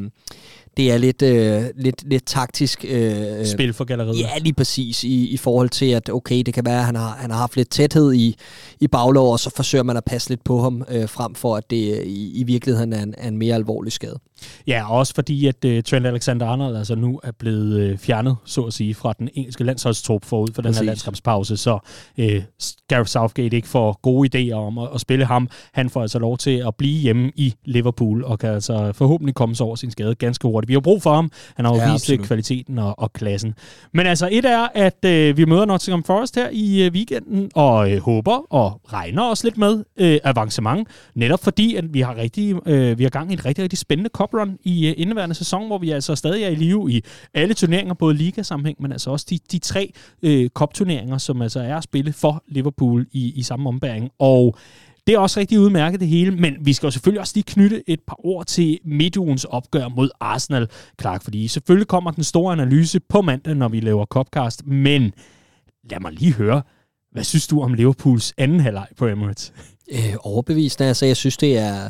det 0.76 0.92
er 0.92 0.98
lidt, 0.98 1.22
øh, 1.22 1.62
lidt, 1.76 2.08
lidt 2.08 2.26
taktisk. 2.26 2.84
Øh, 2.88 3.46
Spil 3.46 3.72
for 3.72 3.84
galleriet. 3.84 4.20
Ja, 4.20 4.38
lige 4.38 4.52
præcis. 4.52 5.04
I, 5.04 5.28
I 5.28 5.36
forhold 5.36 5.68
til, 5.68 5.86
at 5.86 6.10
okay, 6.10 6.42
det 6.42 6.54
kan 6.54 6.64
være, 6.64 6.78
at 6.78 6.84
han 6.84 6.96
har, 6.96 7.16
han 7.18 7.30
har 7.30 7.38
haft 7.38 7.56
lidt 7.56 7.70
tæthed 7.70 8.12
i, 8.12 8.36
i 8.80 8.88
baglov, 8.88 9.32
og 9.32 9.40
så 9.40 9.50
forsøger 9.56 9.82
man 9.82 9.96
at 9.96 10.04
passe 10.04 10.28
lidt 10.28 10.44
på 10.44 10.60
ham, 10.60 10.84
øh, 10.88 11.08
frem 11.08 11.34
for 11.34 11.56
at 11.56 11.70
det 11.70 12.02
i, 12.06 12.40
i 12.40 12.42
virkeligheden 12.42 12.92
er 12.92 13.02
en, 13.02 13.14
er 13.18 13.28
en 13.28 13.38
mere 13.38 13.54
alvorlig 13.54 13.92
skade. 13.92 14.18
Ja, 14.66 14.90
også 14.90 15.14
fordi, 15.14 15.46
at 15.46 15.64
uh, 15.64 15.80
Trent 15.82 16.06
Alexander-Arnold 16.06 16.76
altså 16.76 16.94
nu 16.94 17.20
er 17.22 17.32
blevet 17.38 17.92
uh, 17.92 17.98
fjernet, 17.98 18.36
så 18.44 18.62
at 18.62 18.72
sige, 18.72 18.94
fra 18.94 19.12
den 19.18 19.28
engelske 19.34 19.64
landsholdstrup 19.64 20.24
forud 20.24 20.48
for 20.54 20.62
Præcis. 20.62 20.76
den 20.76 20.84
her 20.84 20.90
landskampspause, 20.90 21.56
så 21.56 21.78
uh, 22.18 22.24
Gareth 22.88 23.08
Southgate 23.08 23.56
ikke 23.56 23.68
får 23.68 23.98
gode 24.02 24.28
idéer 24.50 24.54
om 24.54 24.78
at, 24.78 24.88
at 24.94 25.00
spille 25.00 25.24
ham. 25.24 25.48
Han 25.72 25.90
får 25.90 26.02
altså 26.02 26.18
lov 26.18 26.38
til 26.38 26.62
at 26.66 26.74
blive 26.78 27.00
hjemme 27.00 27.32
i 27.36 27.54
Liverpool, 27.64 28.24
og 28.24 28.38
kan 28.38 28.50
altså 28.50 28.92
forhåbentlig 28.92 29.34
komme 29.34 29.54
sig 29.54 29.66
over 29.66 29.76
sin 29.76 29.90
skade 29.90 30.14
ganske 30.14 30.48
hurtigt. 30.48 30.68
Vi 30.68 30.72
har 30.72 30.80
brug 30.80 31.02
for 31.02 31.14
ham. 31.14 31.30
Han 31.56 31.64
har 31.64 31.74
jo 31.74 31.80
ja, 31.80 31.92
vist 31.92 32.04
absolut. 32.04 32.26
kvaliteten 32.26 32.78
og, 32.78 32.98
og 32.98 33.12
klassen. 33.12 33.54
Men 33.92 34.06
altså, 34.06 34.28
et 34.32 34.44
er, 34.44 34.68
at 34.74 34.96
uh, 35.04 35.36
vi 35.36 35.44
møder 35.44 35.64
Nottingham 35.64 36.04
Forest 36.04 36.34
her 36.34 36.48
i 36.52 36.86
uh, 36.86 36.92
weekenden, 36.92 37.50
og 37.54 37.90
uh, 37.90 37.98
håber 37.98 38.52
og 38.52 38.80
regner 38.92 39.30
os 39.30 39.44
lidt 39.44 39.58
med 39.58 39.74
uh, 39.74 40.16
avancement, 40.24 40.88
netop 41.14 41.44
fordi, 41.44 41.74
at 41.74 41.84
vi 41.94 42.00
har, 42.00 42.16
rigtig, 42.16 42.54
uh, 42.54 42.98
vi 42.98 43.02
har 43.02 43.10
gang 43.10 43.30
i 43.30 43.34
et 43.34 43.44
rigtig, 43.44 43.62
rigtig 43.62 43.78
spændende 43.78 44.10
cup 44.12 44.33
run 44.34 44.58
i 44.64 44.88
øh, 44.88 44.94
indeværende 44.96 45.34
sæson, 45.34 45.66
hvor 45.66 45.78
vi 45.78 45.90
altså 45.90 46.14
stadig 46.14 46.42
er 46.42 46.48
i 46.48 46.54
live 46.54 46.92
i 46.92 47.04
alle 47.34 47.54
turneringer, 47.54 47.94
både 47.94 48.14
ligasammenhæng, 48.14 48.82
men 48.82 48.92
altså 48.92 49.10
også 49.10 49.26
de, 49.30 49.38
de 49.52 49.58
tre 49.58 49.92
øh, 50.22 50.48
cup-turneringer, 50.48 51.18
som 51.18 51.42
altså 51.42 51.60
er 51.60 51.76
at 51.76 51.84
spille 51.84 52.12
for 52.12 52.44
Liverpool 52.48 53.06
i, 53.12 53.32
i 53.36 53.42
samme 53.42 53.68
ombæring. 53.68 54.10
Og 54.18 54.56
det 55.06 55.14
er 55.14 55.18
også 55.18 55.40
rigtig 55.40 55.60
udmærket 55.60 56.00
det 56.00 56.08
hele, 56.08 56.30
men 56.30 56.56
vi 56.60 56.72
skal 56.72 56.86
jo 56.86 56.90
selvfølgelig 56.90 57.20
også 57.20 57.32
lige 57.36 57.44
knytte 57.46 57.90
et 57.90 58.00
par 58.06 58.26
ord 58.26 58.46
til 58.46 58.78
midtugens 58.84 59.44
opgør 59.44 59.88
mod 59.88 60.10
Arsenal, 60.20 60.68
Clark, 61.00 61.22
fordi 61.22 61.48
selvfølgelig 61.48 61.88
kommer 61.88 62.10
den 62.10 62.24
store 62.24 62.52
analyse 62.52 63.00
på 63.00 63.20
mandag, 63.22 63.54
når 63.54 63.68
vi 63.68 63.80
laver 63.80 64.04
Copcast, 64.04 64.66
men 64.66 65.12
lad 65.90 66.00
mig 66.00 66.12
lige 66.12 66.34
høre, 66.34 66.62
hvad 67.12 67.24
synes 67.24 67.46
du 67.46 67.60
om 67.60 67.74
Liverpools 67.74 68.34
anden 68.38 68.60
halvleg 68.60 68.86
på 68.96 69.06
Emirates? 69.06 69.52
Øh, 69.92 70.14
overbevisende. 70.20 70.88
Altså, 70.88 71.06
jeg 71.06 71.16
synes, 71.16 71.36
det 71.36 71.58
er, 71.58 71.88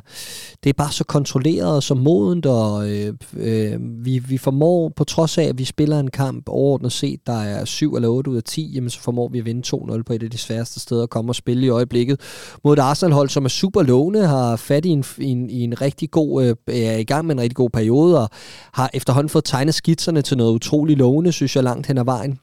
det 0.64 0.70
er 0.70 0.74
bare 0.74 0.92
så 0.92 1.04
kontrolleret 1.04 1.76
og 1.76 1.82
så 1.82 1.94
modent, 1.94 2.46
og 2.46 2.90
øh, 2.90 3.14
øh, 3.36 3.78
vi, 3.80 4.18
vi 4.18 4.38
formår, 4.38 4.88
på 4.88 5.04
trods 5.04 5.38
af, 5.38 5.44
at 5.44 5.58
vi 5.58 5.64
spiller 5.64 6.00
en 6.00 6.10
kamp 6.10 6.48
overordnet 6.48 6.92
set, 6.92 7.26
der 7.26 7.42
er 7.42 7.64
7 7.64 7.94
eller 7.94 8.08
8 8.08 8.30
ud 8.30 8.36
af 8.36 8.42
10, 8.42 8.72
jamen, 8.74 8.90
så 8.90 9.00
formår 9.00 9.28
vi 9.28 9.38
at 9.38 9.44
vinde 9.44 9.76
2-0 9.76 10.02
på 10.02 10.12
et 10.12 10.22
af 10.22 10.30
de 10.30 10.38
sværeste 10.38 10.80
steder 10.80 11.02
at 11.02 11.10
komme 11.10 11.30
og 11.30 11.34
spille 11.34 11.66
i 11.66 11.68
øjeblikket. 11.68 12.20
Mod 12.64 12.72
et 12.72 12.78
Arsenal-hold, 12.78 13.28
som 13.28 13.44
er 13.44 13.48
super 13.48 13.82
lovende, 13.82 14.26
har 14.26 14.56
fat 14.56 14.84
i 14.84 14.88
en, 14.88 15.04
i 15.18 15.30
en, 15.30 15.50
i 15.50 15.60
en 15.60 15.80
rigtig 15.80 16.10
god, 16.10 16.44
øh, 16.44 16.56
er 16.66 16.96
i 16.96 17.04
gang 17.04 17.26
med 17.26 17.34
en 17.34 17.40
rigtig 17.40 17.56
god 17.56 17.70
periode, 17.70 18.20
og 18.20 18.28
har 18.72 18.90
efterhånden 18.94 19.28
fået 19.28 19.44
tegnet 19.44 19.74
skitserne 19.74 20.22
til 20.22 20.36
noget 20.36 20.52
utroligt 20.52 20.98
lovende, 20.98 21.32
synes 21.32 21.56
jeg, 21.56 21.64
langt 21.64 21.86
hen 21.86 21.98
ad 21.98 22.04
vejen 22.04 22.38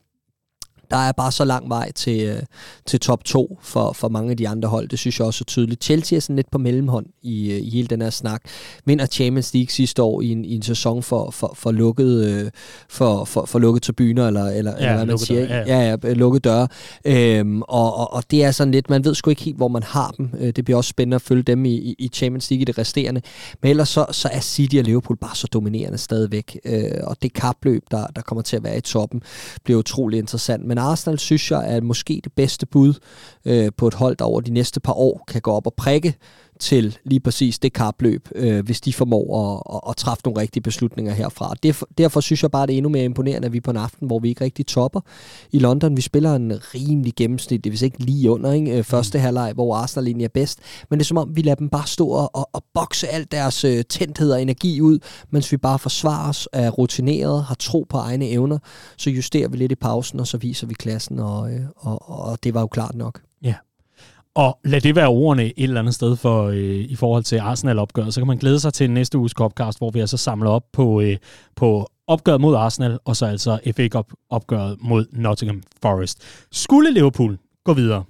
der 0.91 0.97
er 0.97 1.11
bare 1.11 1.31
så 1.31 1.45
lang 1.45 1.69
vej 1.69 1.91
til, 1.91 2.21
øh, 2.21 2.43
til 2.85 2.99
top 2.99 3.23
2 3.23 3.59
for, 3.61 3.93
for 3.93 4.09
mange 4.09 4.31
af 4.31 4.37
de 4.37 4.47
andre 4.49 4.69
hold. 4.69 4.87
Det 4.87 4.99
synes 4.99 5.19
jeg 5.19 5.27
også 5.27 5.41
er 5.41 5.45
tydeligt. 5.45 5.83
Chelsea 5.83 6.15
er 6.15 6.19
sådan 6.19 6.35
lidt 6.35 6.51
på 6.51 6.57
mellemhånd 6.57 7.05
i, 7.21 7.51
øh, 7.51 7.57
i 7.57 7.69
hele 7.69 7.87
den 7.87 8.01
her 8.01 8.09
snak. 8.09 8.41
Vinder 8.85 9.05
Champions 9.05 9.53
League 9.53 9.69
sidste 9.69 10.03
år 10.03 10.21
i 10.21 10.31
en, 10.31 10.45
i 10.45 10.55
en 10.55 10.61
sæson 10.61 11.03
for, 11.03 11.31
for, 11.31 11.53
for, 11.55 11.71
lukket, 11.71 12.25
øh, 12.25 12.51
for, 12.89 13.25
for, 13.25 13.45
for 13.45 13.59
lukket 13.59 13.83
tribuner, 13.83 14.27
eller, 14.27 14.45
eller, 14.45 14.71
ja, 14.71 14.77
eller 14.77 14.95
hvad 14.95 15.05
man 15.05 15.17
siger. 15.17 15.47
Dør, 15.47 15.55
ja. 15.55 15.89
ja, 15.89 15.95
ja, 16.03 16.13
lukket 16.13 16.43
døre. 16.43 16.67
Øhm, 17.05 17.61
og, 17.61 17.95
og, 17.95 18.13
og 18.13 18.23
det 18.31 18.43
er 18.43 18.51
sådan 18.51 18.71
lidt, 18.71 18.89
man 18.89 19.05
ved 19.05 19.15
sgu 19.15 19.29
ikke 19.29 19.43
helt, 19.43 19.57
hvor 19.57 19.67
man 19.67 19.83
har 19.83 20.11
dem. 20.17 20.53
Det 20.55 20.65
bliver 20.65 20.77
også 20.77 20.89
spændende 20.89 21.15
at 21.15 21.21
følge 21.21 21.43
dem 21.43 21.65
i, 21.65 21.95
i 21.99 22.09
Champions 22.13 22.49
League 22.51 22.61
i 22.61 22.65
det 22.65 22.77
resterende. 22.77 23.21
Men 23.61 23.69
ellers 23.69 23.89
så, 23.89 24.05
så 24.11 24.29
er 24.31 24.39
City 24.39 24.75
og 24.75 24.83
Liverpool 24.83 25.17
bare 25.17 25.35
så 25.35 25.47
dominerende 25.53 25.97
stadigvæk. 25.97 26.59
Øh, 26.65 26.91
og 27.03 27.17
det 27.21 27.33
kapløb, 27.33 27.83
der, 27.91 28.07
der 28.07 28.21
kommer 28.21 28.41
til 28.41 28.55
at 28.55 28.63
være 28.63 28.77
i 28.77 28.81
toppen, 28.81 29.21
bliver 29.63 29.79
utrolig 29.79 30.19
interessant. 30.19 30.65
Men 30.65 30.77
Arsenal 30.81 31.19
synes 31.19 31.51
jeg 31.51 31.75
er 31.75 31.81
måske 31.81 32.21
det 32.23 32.31
bedste 32.33 32.65
bud 32.65 32.93
øh, 33.45 33.71
på 33.77 33.87
et 33.87 33.93
hold, 33.93 34.17
der 34.17 34.25
over 34.25 34.41
de 34.41 34.51
næste 34.51 34.79
par 34.79 34.93
år 34.93 35.23
kan 35.27 35.41
gå 35.41 35.51
op 35.51 35.67
og 35.67 35.73
prikke 35.77 36.15
til 36.61 36.97
lige 37.03 37.19
præcis 37.19 37.59
det 37.59 37.73
kapløb, 37.73 38.29
øh, 38.35 38.65
hvis 38.65 38.81
de 38.81 38.93
formår 38.93 39.25
at, 39.41 39.75
at, 39.75 39.89
at 39.89 39.97
træffe 39.97 40.21
nogle 40.25 40.41
rigtige 40.41 40.63
beslutninger 40.63 41.13
herfra. 41.13 41.53
Derfor, 41.63 41.87
derfor 41.97 42.19
synes 42.19 42.43
jeg 42.43 42.51
bare, 42.51 42.67
det 42.67 42.73
er 42.73 42.77
endnu 42.77 42.89
mere 42.89 43.03
imponerende, 43.03 43.45
at 43.45 43.53
vi 43.53 43.59
på 43.59 43.71
en 43.71 43.77
aften, 43.77 44.07
hvor 44.07 44.19
vi 44.19 44.29
ikke 44.29 44.43
rigtig 44.43 44.67
topper 44.67 45.01
i 45.51 45.59
London. 45.59 45.97
Vi 45.97 46.01
spiller 46.01 46.35
en 46.35 46.53
rimelig 46.75 47.13
gennemsnit, 47.15 47.63
det 47.63 47.71
vil 47.71 47.83
ikke 47.83 48.03
lige 48.03 48.31
under 48.31 48.51
ikke? 48.51 48.77
Øh, 48.77 48.83
første 48.83 49.17
mm. 49.17 49.21
halvleg, 49.21 49.53
hvor 49.53 49.75
Arsenal 49.75 50.07
egentlig 50.07 50.25
er 50.25 50.29
bedst. 50.33 50.59
Men 50.89 50.99
det 50.99 51.03
er 51.03 51.07
som 51.07 51.17
om, 51.17 51.35
vi 51.35 51.41
lader 51.41 51.55
dem 51.55 51.69
bare 51.69 51.87
stå 51.87 52.07
og, 52.07 52.35
og, 52.35 52.49
og 52.53 52.63
bokse 52.73 53.07
alt 53.07 53.31
deres 53.31 53.63
øh, 53.63 53.83
tændthed 53.89 54.31
og 54.31 54.41
energi 54.41 54.81
ud, 54.81 54.99
mens 55.29 55.51
vi 55.51 55.57
bare 55.57 55.79
forsvarer 55.79 56.29
os, 56.29 56.49
er 56.53 56.69
rutineret, 56.69 57.43
har 57.43 57.55
tro 57.55 57.85
på 57.89 57.97
egne 57.97 58.29
evner. 58.29 58.57
Så 58.97 59.09
justerer 59.09 59.49
vi 59.49 59.57
lidt 59.57 59.71
i 59.71 59.75
pausen, 59.75 60.19
og 60.19 60.27
så 60.27 60.37
viser 60.37 60.67
vi 60.67 60.73
klassen, 60.73 61.19
og, 61.19 61.53
øh, 61.53 61.61
og, 61.75 62.09
og 62.09 62.43
det 62.43 62.53
var 62.53 62.61
jo 62.61 62.67
klart 62.67 62.95
nok. 62.95 63.21
Og 64.35 64.59
lad 64.65 64.81
det 64.81 64.95
være 64.95 65.07
ordene 65.07 65.45
et 65.45 65.53
eller 65.57 65.79
andet 65.79 65.95
sted 65.95 66.15
for 66.15 66.47
øh, 66.47 66.75
i 66.75 66.95
forhold 66.95 67.23
til 67.23 67.37
Arsenal-opgøret. 67.37 68.13
Så 68.13 68.19
kan 68.19 68.27
man 68.27 68.37
glæde 68.37 68.59
sig 68.59 68.73
til 68.73 68.91
næste 68.91 69.17
uges 69.17 69.31
Copcast, 69.31 69.77
hvor 69.77 69.91
vi 69.91 69.99
altså 69.99 70.17
samler 70.17 70.49
op 70.49 70.63
på, 70.73 71.01
øh, 71.01 71.17
på 71.55 71.87
opgøret 72.07 72.41
mod 72.41 72.55
Arsenal, 72.55 72.99
og 73.05 73.15
så 73.15 73.25
altså 73.25 73.59
FA 73.75 73.87
Cup-opgøret 73.87 74.77
mod 74.81 75.05
Nottingham 75.11 75.63
Forest. 75.81 76.21
Skulle 76.51 76.93
Liverpool 76.93 77.37
gå 77.63 77.73
videre 77.73 78.03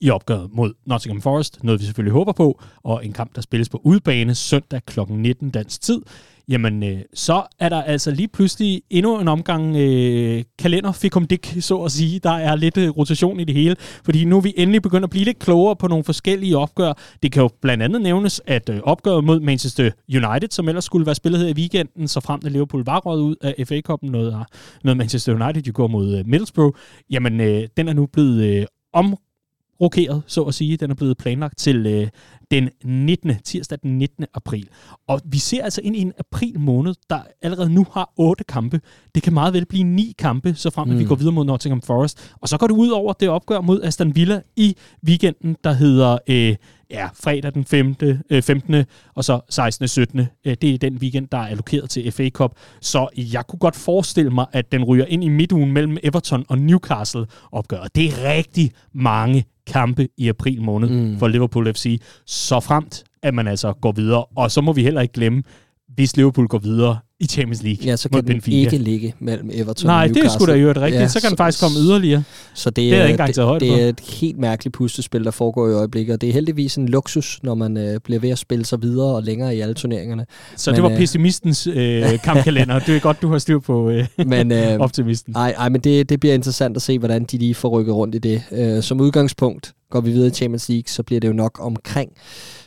i 0.00 0.10
opgøret 0.10 0.50
mod 0.52 0.74
Nottingham 0.86 1.22
Forest, 1.22 1.64
noget 1.64 1.80
vi 1.80 1.84
selvfølgelig 1.84 2.12
håber 2.12 2.32
på, 2.32 2.60
og 2.82 3.06
en 3.06 3.12
kamp, 3.12 3.34
der 3.34 3.40
spilles 3.40 3.68
på 3.68 3.80
udbane 3.84 4.34
søndag 4.34 4.80
kl. 4.86 5.00
19 5.08 5.50
dansk 5.50 5.80
tid, 5.80 6.02
jamen 6.48 6.82
øh, 6.82 6.98
så 7.14 7.42
er 7.58 7.68
der 7.68 7.82
altså 7.82 8.10
lige 8.10 8.28
pludselig 8.28 8.82
endnu 8.90 9.20
en 9.20 9.28
omgang 9.28 9.76
øh, 9.76 10.44
kalender 10.58 10.92
fikum 10.92 11.26
dik, 11.26 11.56
så 11.60 11.76
at 11.82 11.92
sige. 11.92 12.18
Der 12.18 12.30
er 12.30 12.56
lidt 12.56 12.76
øh, 12.76 12.90
rotation 12.90 13.40
i 13.40 13.44
det 13.44 13.54
hele, 13.54 13.76
fordi 14.04 14.24
nu 14.24 14.36
er 14.36 14.40
vi 14.40 14.54
endelig 14.56 14.82
begyndt 14.82 15.04
at 15.04 15.10
blive 15.10 15.24
lidt 15.24 15.38
klogere 15.38 15.76
på 15.76 15.88
nogle 15.88 16.04
forskellige 16.04 16.58
opgør. 16.58 16.92
Det 17.22 17.32
kan 17.32 17.42
jo 17.42 17.50
blandt 17.62 17.82
andet 17.82 18.02
nævnes, 18.02 18.40
at 18.46 18.68
øh, 18.68 18.80
opgøret 18.82 19.24
mod 19.24 19.40
Manchester 19.40 19.90
United, 20.08 20.48
som 20.50 20.68
ellers 20.68 20.84
skulle 20.84 21.06
være 21.06 21.14
spillet 21.14 21.40
her 21.40 21.48
i 21.48 21.52
weekenden, 21.52 22.08
så 22.08 22.20
frem 22.20 22.40
til 22.40 22.52
Liverpool 22.52 22.84
var 22.84 22.98
røget 22.98 23.22
ud 23.22 23.36
af 23.40 23.66
FA-koppen, 23.68 24.10
noget, 24.10 24.34
øh, 24.34 24.44
noget 24.84 24.96
Manchester 24.96 25.44
United 25.44 25.62
jo 25.62 25.72
går 25.74 25.86
mod 25.86 26.18
øh, 26.18 26.26
Middlesbrough, 26.26 26.74
jamen 27.10 27.40
øh, 27.40 27.68
den 27.76 27.88
er 27.88 27.92
nu 27.92 28.06
blevet 28.06 28.44
øh, 28.44 28.66
om 28.92 29.16
rokeret, 29.80 30.22
så 30.26 30.42
at 30.42 30.54
sige. 30.54 30.76
Den 30.76 30.90
er 30.90 30.94
blevet 30.94 31.18
planlagt 31.18 31.58
til 31.58 31.86
øh, 31.86 32.08
den 32.50 32.70
19. 32.84 33.32
tirsdag 33.44 33.78
den 33.82 33.98
19. 33.98 34.24
april. 34.34 34.68
Og 35.08 35.20
vi 35.24 35.38
ser 35.38 35.64
altså 35.64 35.80
ind 35.84 35.96
i 35.96 36.00
en 36.00 36.12
april 36.18 36.60
måned, 36.60 36.94
der 37.10 37.18
allerede 37.42 37.70
nu 37.70 37.86
har 37.92 38.12
otte 38.16 38.44
kampe. 38.44 38.80
Det 39.14 39.22
kan 39.22 39.34
meget 39.34 39.54
vel 39.54 39.66
blive 39.66 39.84
ni 39.84 40.14
kampe, 40.18 40.54
så 40.54 40.70
frem 40.70 40.90
at 40.90 40.96
mm. 40.96 41.00
vi 41.00 41.04
går 41.04 41.14
videre 41.14 41.32
mod 41.32 41.44
Nottingham 41.44 41.82
Forest. 41.82 42.34
Og 42.40 42.48
så 42.48 42.58
går 42.58 42.66
det 42.66 42.74
ud 42.74 42.88
over 42.88 43.12
det 43.12 43.28
opgør 43.28 43.60
mod 43.60 43.82
Aston 43.82 44.16
Villa 44.16 44.40
i 44.56 44.76
weekenden, 45.06 45.56
der 45.64 45.72
hedder 45.72 46.18
øh, 46.28 46.56
ja, 46.90 47.08
fredag 47.14 47.54
den 47.54 47.64
5., 47.64 47.94
øh, 48.30 48.42
15. 48.42 48.84
og 49.14 49.24
så 49.24 49.40
16. 49.50 49.84
og 49.84 49.90
17. 49.90 50.20
Øh, 50.20 50.26
det 50.62 50.74
er 50.74 50.78
den 50.78 50.96
weekend, 50.96 51.28
der 51.32 51.38
er 51.38 51.46
allokeret 51.46 51.90
til 51.90 52.12
FA 52.12 52.28
Cup. 52.28 52.52
Så 52.80 53.08
jeg 53.16 53.46
kunne 53.46 53.58
godt 53.58 53.76
forestille 53.76 54.30
mig, 54.30 54.46
at 54.52 54.72
den 54.72 54.84
ryger 54.84 55.04
ind 55.04 55.24
i 55.24 55.28
midtugen 55.28 55.72
mellem 55.72 55.96
Everton 56.02 56.44
og 56.48 56.58
Newcastle 56.58 57.26
opgøret. 57.52 57.94
Det 57.94 58.04
er 58.04 58.30
rigtig 58.36 58.72
mange 58.92 59.44
kampe 59.66 60.08
i 60.18 60.28
april 60.28 60.62
måned 60.62 60.88
mm. 60.88 61.18
for 61.18 61.28
Liverpool 61.28 61.72
FC, 61.74 62.00
så 62.26 62.60
fremt 62.60 63.04
at 63.22 63.34
man 63.34 63.48
altså 63.48 63.72
går 63.72 63.92
videre. 63.92 64.24
Og 64.36 64.50
så 64.50 64.60
må 64.60 64.72
vi 64.72 64.82
heller 64.82 65.00
ikke 65.00 65.14
glemme, 65.14 65.42
hvis 65.94 66.16
Liverpool 66.16 66.48
går 66.48 66.58
videre 66.58 66.98
i 67.20 67.26
Champions 67.26 67.62
League 67.62 67.86
Ja, 67.86 67.96
så 67.96 68.08
kan 68.08 68.18
den 68.18 68.26
Benfica. 68.26 68.56
ikke 68.56 68.78
ligge 68.78 69.14
mellem 69.18 69.50
Everton 69.52 69.86
Nej, 69.86 69.94
og 69.94 70.08
Newcastle. 70.08 70.22
det 70.22 70.34
er 70.34 70.38
sgu 70.38 70.46
da 70.46 70.54
jo 70.56 70.70
et 70.70 70.76
rigtigt. 70.76 71.02
Ja, 71.02 71.08
så 71.08 71.14
kan 71.14 71.20
så, 71.20 71.28
den 71.28 71.36
faktisk 71.36 71.60
komme 71.62 71.78
yderligere. 71.78 72.22
Så 72.54 72.70
det, 72.70 72.76
det 72.76 72.94
er, 72.94 73.06
ikke 73.06 73.26
det, 73.26 73.60
det 73.60 73.82
er 73.82 73.88
et 73.88 74.00
helt 74.00 74.38
mærkeligt 74.38 74.74
puslespil, 74.74 75.24
der 75.24 75.30
foregår 75.30 75.68
i 75.68 75.72
øjeblikket, 75.72 76.14
og 76.14 76.20
det 76.20 76.28
er 76.28 76.32
heldigvis 76.32 76.76
en 76.76 76.88
luksus, 76.88 77.40
når 77.42 77.54
man 77.54 77.76
øh, 77.76 78.00
bliver 78.04 78.20
ved 78.20 78.30
at 78.30 78.38
spille 78.38 78.64
sig 78.64 78.82
videre 78.82 79.14
og 79.14 79.22
længere 79.22 79.56
i 79.56 79.60
alle 79.60 79.74
turneringerne. 79.74 80.26
Så 80.56 80.70
men, 80.70 80.74
det 80.74 80.82
var 80.82 80.90
øh, 80.90 80.96
pessimistens 80.96 81.66
øh, 81.66 82.02
kampkalender. 82.24 82.78
det 82.78 82.96
er 82.96 83.00
godt, 83.00 83.22
du 83.22 83.28
har 83.28 83.38
styr 83.38 83.58
på 83.58 83.90
øh, 83.90 84.06
men, 84.26 84.52
øh, 84.52 84.78
optimisten. 84.78 85.36
Ej, 85.36 85.54
ej 85.58 85.68
men 85.68 85.80
det, 85.80 86.08
det 86.08 86.20
bliver 86.20 86.34
interessant 86.34 86.76
at 86.76 86.82
se, 86.82 86.98
hvordan 86.98 87.24
de 87.24 87.38
lige 87.38 87.54
får 87.54 87.68
rykket 87.68 87.94
rundt 87.94 88.14
i 88.14 88.18
det. 88.18 88.42
Øh, 88.52 88.82
som 88.82 89.00
udgangspunkt 89.00 89.74
går 89.94 90.00
vi 90.00 90.10
videre 90.10 90.26
i 90.26 90.30
Champions 90.30 90.68
League, 90.68 90.88
så 90.88 91.02
bliver 91.02 91.20
det 91.20 91.28
jo 91.28 91.32
nok 91.32 91.58
omkring, 91.60 92.12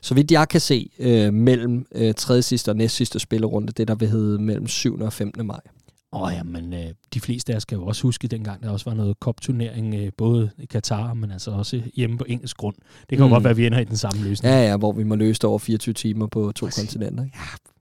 så 0.02 0.14
vidt 0.14 0.32
jeg 0.32 0.50
kan 0.50 0.62
se, 0.62 0.90
øh, 1.00 1.34
mellem 1.34 1.86
øh, 1.96 2.14
tredje 2.14 2.42
sidste 2.42 2.70
og 2.70 2.76
næst 2.76 2.96
sidste 2.96 3.20
spillerunde, 3.20 3.72
det 3.72 3.88
der 3.88 3.96
vil 3.96 4.10
hedde 4.10 4.42
mellem 4.42 4.68
7. 4.68 5.00
og 5.00 5.14
15. 5.14 5.48
maj. 5.48 5.60
Åh 6.14 6.22
oh, 6.22 6.34
ja, 6.34 6.44
men 6.44 6.74
øh, 6.74 6.86
de 7.14 7.20
fleste 7.20 7.54
af 7.54 7.58
os 7.58 7.66
kan 7.66 7.78
jo 7.78 7.86
også 7.86 8.04
huske 8.04 8.28
dengang, 8.28 8.64
der 8.64 8.70
også 8.70 8.90
var 8.90 8.96
noget 8.96 9.20
kopturnering, 9.20 9.96
øh, 9.96 10.12
både 10.18 10.50
i 10.58 10.66
Katar, 10.66 11.14
men 11.14 11.32
altså 11.32 11.52
også 11.52 11.82
hjemme 11.96 12.18
på 12.18 12.26
engelsk 12.28 12.58
grund. 12.58 12.76
Det 13.10 13.18
kan 13.18 13.28
mm. 13.28 13.32
godt 13.32 13.44
være, 13.44 13.52
at 13.52 13.58
vi 13.58 13.66
ender 13.66 13.80
i 13.80 13.84
den 13.84 13.98
samme 13.98 14.24
løsning. 14.24 14.54
Ja, 14.54 14.70
ja, 14.70 14.78
hvor 14.78 14.92
vi 14.92 15.04
må 15.04 15.16
løse 15.16 15.40
det 15.40 15.44
over 15.44 15.60
24 15.60 15.94
timer 15.94 16.28
på 16.28 16.52
to 16.56 16.66
Præcis. 16.66 16.84
kontinenter. 16.84 17.24
Ikke? 17.24 17.38
Ja, 17.38 17.72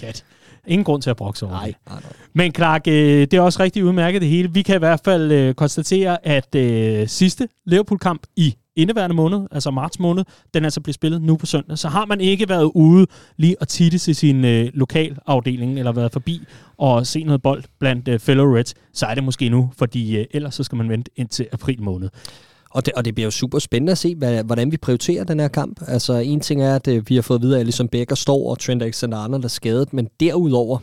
pjat. 0.00 0.24
Ingen 0.66 0.84
grund 0.84 1.02
til 1.02 1.10
at 1.10 1.16
brokse 1.16 1.46
over 1.46 1.54
nej, 1.54 1.74
nej, 1.88 2.00
nej. 2.00 2.12
Men 2.32 2.54
Clark, 2.54 2.88
øh, 2.88 3.20
det 3.20 3.34
er 3.34 3.40
også 3.40 3.62
rigtig 3.62 3.84
udmærket 3.84 4.22
det 4.22 4.28
hele. 4.28 4.52
Vi 4.52 4.62
kan 4.62 4.74
i 4.74 4.78
hvert 4.78 5.00
fald 5.04 5.32
øh, 5.32 5.54
konstatere, 5.54 6.26
at 6.26 6.54
øh, 6.54 7.08
sidste 7.08 7.48
Liverpool-kamp 7.66 8.26
i 8.36 8.56
indeværende 8.76 9.16
måned, 9.16 9.40
altså 9.50 9.70
marts 9.70 9.98
måned, 9.98 10.24
den 10.54 10.64
altså 10.64 10.80
bliver 10.80 10.92
spillet 10.94 11.22
nu 11.22 11.36
på 11.36 11.46
søndag. 11.46 11.78
Så 11.78 11.88
har 11.88 12.06
man 12.06 12.20
ikke 12.20 12.48
været 12.48 12.70
ude 12.74 13.06
lige 13.36 13.56
at 13.60 13.68
titte 13.68 13.98
til 13.98 14.16
sin 14.16 14.44
øh, 14.44 14.70
lokalafdeling, 14.74 15.78
eller 15.78 15.92
været 15.92 16.12
forbi 16.12 16.40
og 16.78 17.06
se 17.06 17.24
noget 17.24 17.42
bold 17.42 17.64
blandt 17.78 18.08
øh, 18.08 18.18
fellow 18.18 18.56
Reds, 18.56 18.74
så 18.92 19.06
er 19.06 19.14
det 19.14 19.24
måske 19.24 19.48
nu, 19.48 19.70
fordi 19.78 20.16
øh, 20.16 20.26
ellers 20.30 20.54
så 20.54 20.64
skal 20.64 20.76
man 20.76 20.88
vente 20.88 21.10
indtil 21.16 21.46
april 21.52 21.82
måned. 21.82 22.08
Og 22.70 22.86
det, 22.86 22.94
og 22.94 23.04
det 23.04 23.14
bliver 23.14 23.26
jo 23.26 23.30
super 23.30 23.58
spændende 23.58 23.92
at 23.92 23.98
se, 23.98 24.14
hvad, 24.14 24.44
hvordan 24.44 24.72
vi 24.72 24.76
prioriterer 24.76 25.24
den 25.24 25.40
her 25.40 25.48
kamp. 25.48 25.80
Altså 25.86 26.14
en 26.14 26.40
ting 26.40 26.62
er, 26.62 26.74
at 26.74 26.88
øh, 26.88 27.02
vi 27.08 27.14
har 27.14 27.22
fået 27.22 27.42
videre, 27.42 27.60
at 27.60 27.66
ligesom 27.66 27.88
Becker 27.88 28.14
står, 28.14 28.50
og 28.50 28.58
Trent 28.58 28.82
Alexander-Arnold 28.82 29.44
er 29.44 29.48
skadet, 29.48 29.92
men 29.92 30.08
derudover, 30.20 30.78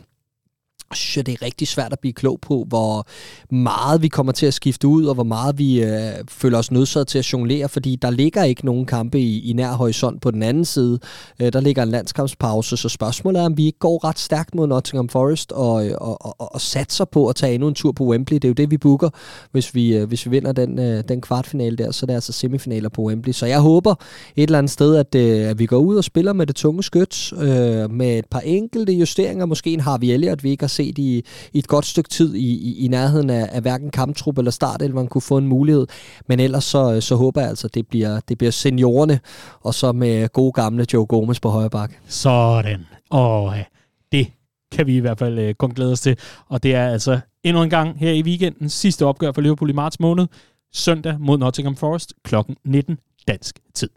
synes 0.96 1.16
jeg, 1.16 1.26
det 1.26 1.32
er 1.32 1.42
rigtig 1.42 1.68
svært 1.68 1.92
at 1.92 1.98
blive 1.98 2.12
klog 2.12 2.38
på, 2.40 2.64
hvor 2.68 3.06
meget 3.54 4.02
vi 4.02 4.08
kommer 4.08 4.32
til 4.32 4.46
at 4.46 4.54
skifte 4.54 4.88
ud, 4.88 5.04
og 5.04 5.14
hvor 5.14 5.24
meget 5.24 5.58
vi 5.58 5.82
øh, 5.82 6.12
føler 6.28 6.58
os 6.58 6.70
nødsaget 6.70 7.08
til 7.08 7.18
at 7.18 7.32
jonglere, 7.32 7.68
fordi 7.68 7.96
der 7.96 8.10
ligger 8.10 8.42
ikke 8.42 8.66
nogen 8.66 8.86
kampe 8.86 9.20
i, 9.20 9.50
i 9.50 9.52
nær 9.52 9.72
horisont 9.72 10.22
på 10.22 10.30
den 10.30 10.42
anden 10.42 10.64
side. 10.64 10.98
Øh, 11.40 11.52
der 11.52 11.60
ligger 11.60 11.82
en 11.82 11.88
landskampspause, 11.88 12.76
så 12.76 12.88
spørgsmålet 12.88 13.40
er, 13.40 13.46
om 13.46 13.56
vi 13.56 13.66
ikke 13.66 13.78
går 13.78 14.04
ret 14.04 14.18
stærkt 14.18 14.54
mod 14.54 14.66
Nottingham 14.66 15.08
Forest 15.08 15.52
og, 15.52 15.86
øh, 15.86 15.94
og, 16.00 16.26
og, 16.26 16.54
og 16.54 16.60
satser 16.60 17.04
på 17.04 17.28
at 17.28 17.36
tage 17.36 17.54
endnu 17.54 17.68
en 17.68 17.74
tur 17.74 17.92
på 17.92 18.04
Wembley. 18.04 18.36
Det 18.36 18.44
er 18.44 18.48
jo 18.48 18.54
det, 18.54 18.70
vi 18.70 18.78
booker, 18.78 19.10
hvis 19.52 19.74
vi, 19.74 19.96
øh, 19.96 20.08
hvis 20.08 20.26
vi 20.26 20.30
vinder 20.30 20.52
den, 20.52 20.78
øh, 20.78 21.04
den 21.08 21.20
kvartfinale 21.20 21.76
der, 21.76 21.90
så 21.90 22.06
det 22.06 22.12
er 22.12 22.16
altså 22.16 22.32
semifinaler 22.32 22.88
på 22.88 23.02
Wembley. 23.02 23.32
Så 23.32 23.46
jeg 23.46 23.60
håber 23.60 23.94
et 24.36 24.42
eller 24.42 24.58
andet 24.58 24.72
sted, 24.72 24.96
at, 24.96 25.14
øh, 25.14 25.50
at 25.50 25.58
vi 25.58 25.66
går 25.66 25.78
ud 25.78 25.96
og 25.96 26.04
spiller 26.04 26.32
med 26.32 26.46
det 26.46 26.56
tunge 26.56 26.82
skyt, 26.82 27.32
øh, 27.32 27.90
med 27.90 28.18
et 28.18 28.26
par 28.30 28.40
enkelte 28.40 28.92
justeringer. 28.92 29.46
Måske 29.46 29.72
en 29.72 29.80
Harvey 29.80 30.08
Elliott, 30.08 30.44
vi 30.44 30.50
ikke 30.50 30.62
har 30.62 30.68
set 30.68 30.83
i, 30.98 31.24
i 31.52 31.58
et 31.58 31.66
godt 31.66 31.86
stykke 31.86 32.08
tid 32.08 32.34
i, 32.34 32.54
i, 32.54 32.84
i 32.84 32.88
nærheden 32.88 33.30
af, 33.30 33.48
af 33.52 33.62
hverken 33.62 33.90
kamptrup 33.90 34.38
eller 34.38 34.50
start, 34.50 34.82
eller 34.82 34.94
man 34.94 35.06
kunne 35.06 35.22
få 35.22 35.38
en 35.38 35.46
mulighed. 35.46 35.86
Men 36.28 36.40
ellers 36.40 36.64
så, 36.64 36.94
øh, 36.94 37.02
så 37.02 37.16
håber 37.16 37.40
jeg 37.40 37.50
altså, 37.50 37.66
at 37.66 37.74
det 37.74 37.88
bliver, 37.88 38.20
det 38.28 38.38
bliver 38.38 38.50
seniorerne, 38.50 39.20
og 39.60 39.74
så 39.74 39.92
med 39.92 40.28
gode 40.28 40.52
gamle 40.52 40.86
Joe 40.92 41.06
Gomez 41.06 41.40
på 41.40 41.48
højre 41.48 41.70
bak. 41.70 41.92
Sådan. 42.08 42.86
Og 43.10 43.58
øh, 43.58 43.64
det 44.12 44.26
kan 44.72 44.86
vi 44.86 44.96
i 44.96 45.00
hvert 45.00 45.18
fald 45.18 45.38
øh, 45.38 45.54
kun 45.54 45.70
glæde 45.70 45.92
os 45.92 46.00
til. 46.00 46.18
Og 46.48 46.62
det 46.62 46.74
er 46.74 46.88
altså 46.88 47.20
endnu 47.42 47.62
en 47.62 47.70
gang 47.70 47.98
her 47.98 48.12
i 48.12 48.22
weekenden 48.22 48.68
sidste 48.68 49.06
opgør 49.06 49.32
for 49.32 49.40
Liverpool 49.40 49.70
i 49.70 49.72
marts 49.72 50.00
måned. 50.00 50.26
Søndag 50.72 51.16
mod 51.20 51.38
Nottingham 51.38 51.76
Forest 51.76 52.14
kl. 52.24 52.34
19 52.64 52.98
dansk 53.28 53.58
tid. 53.74 53.88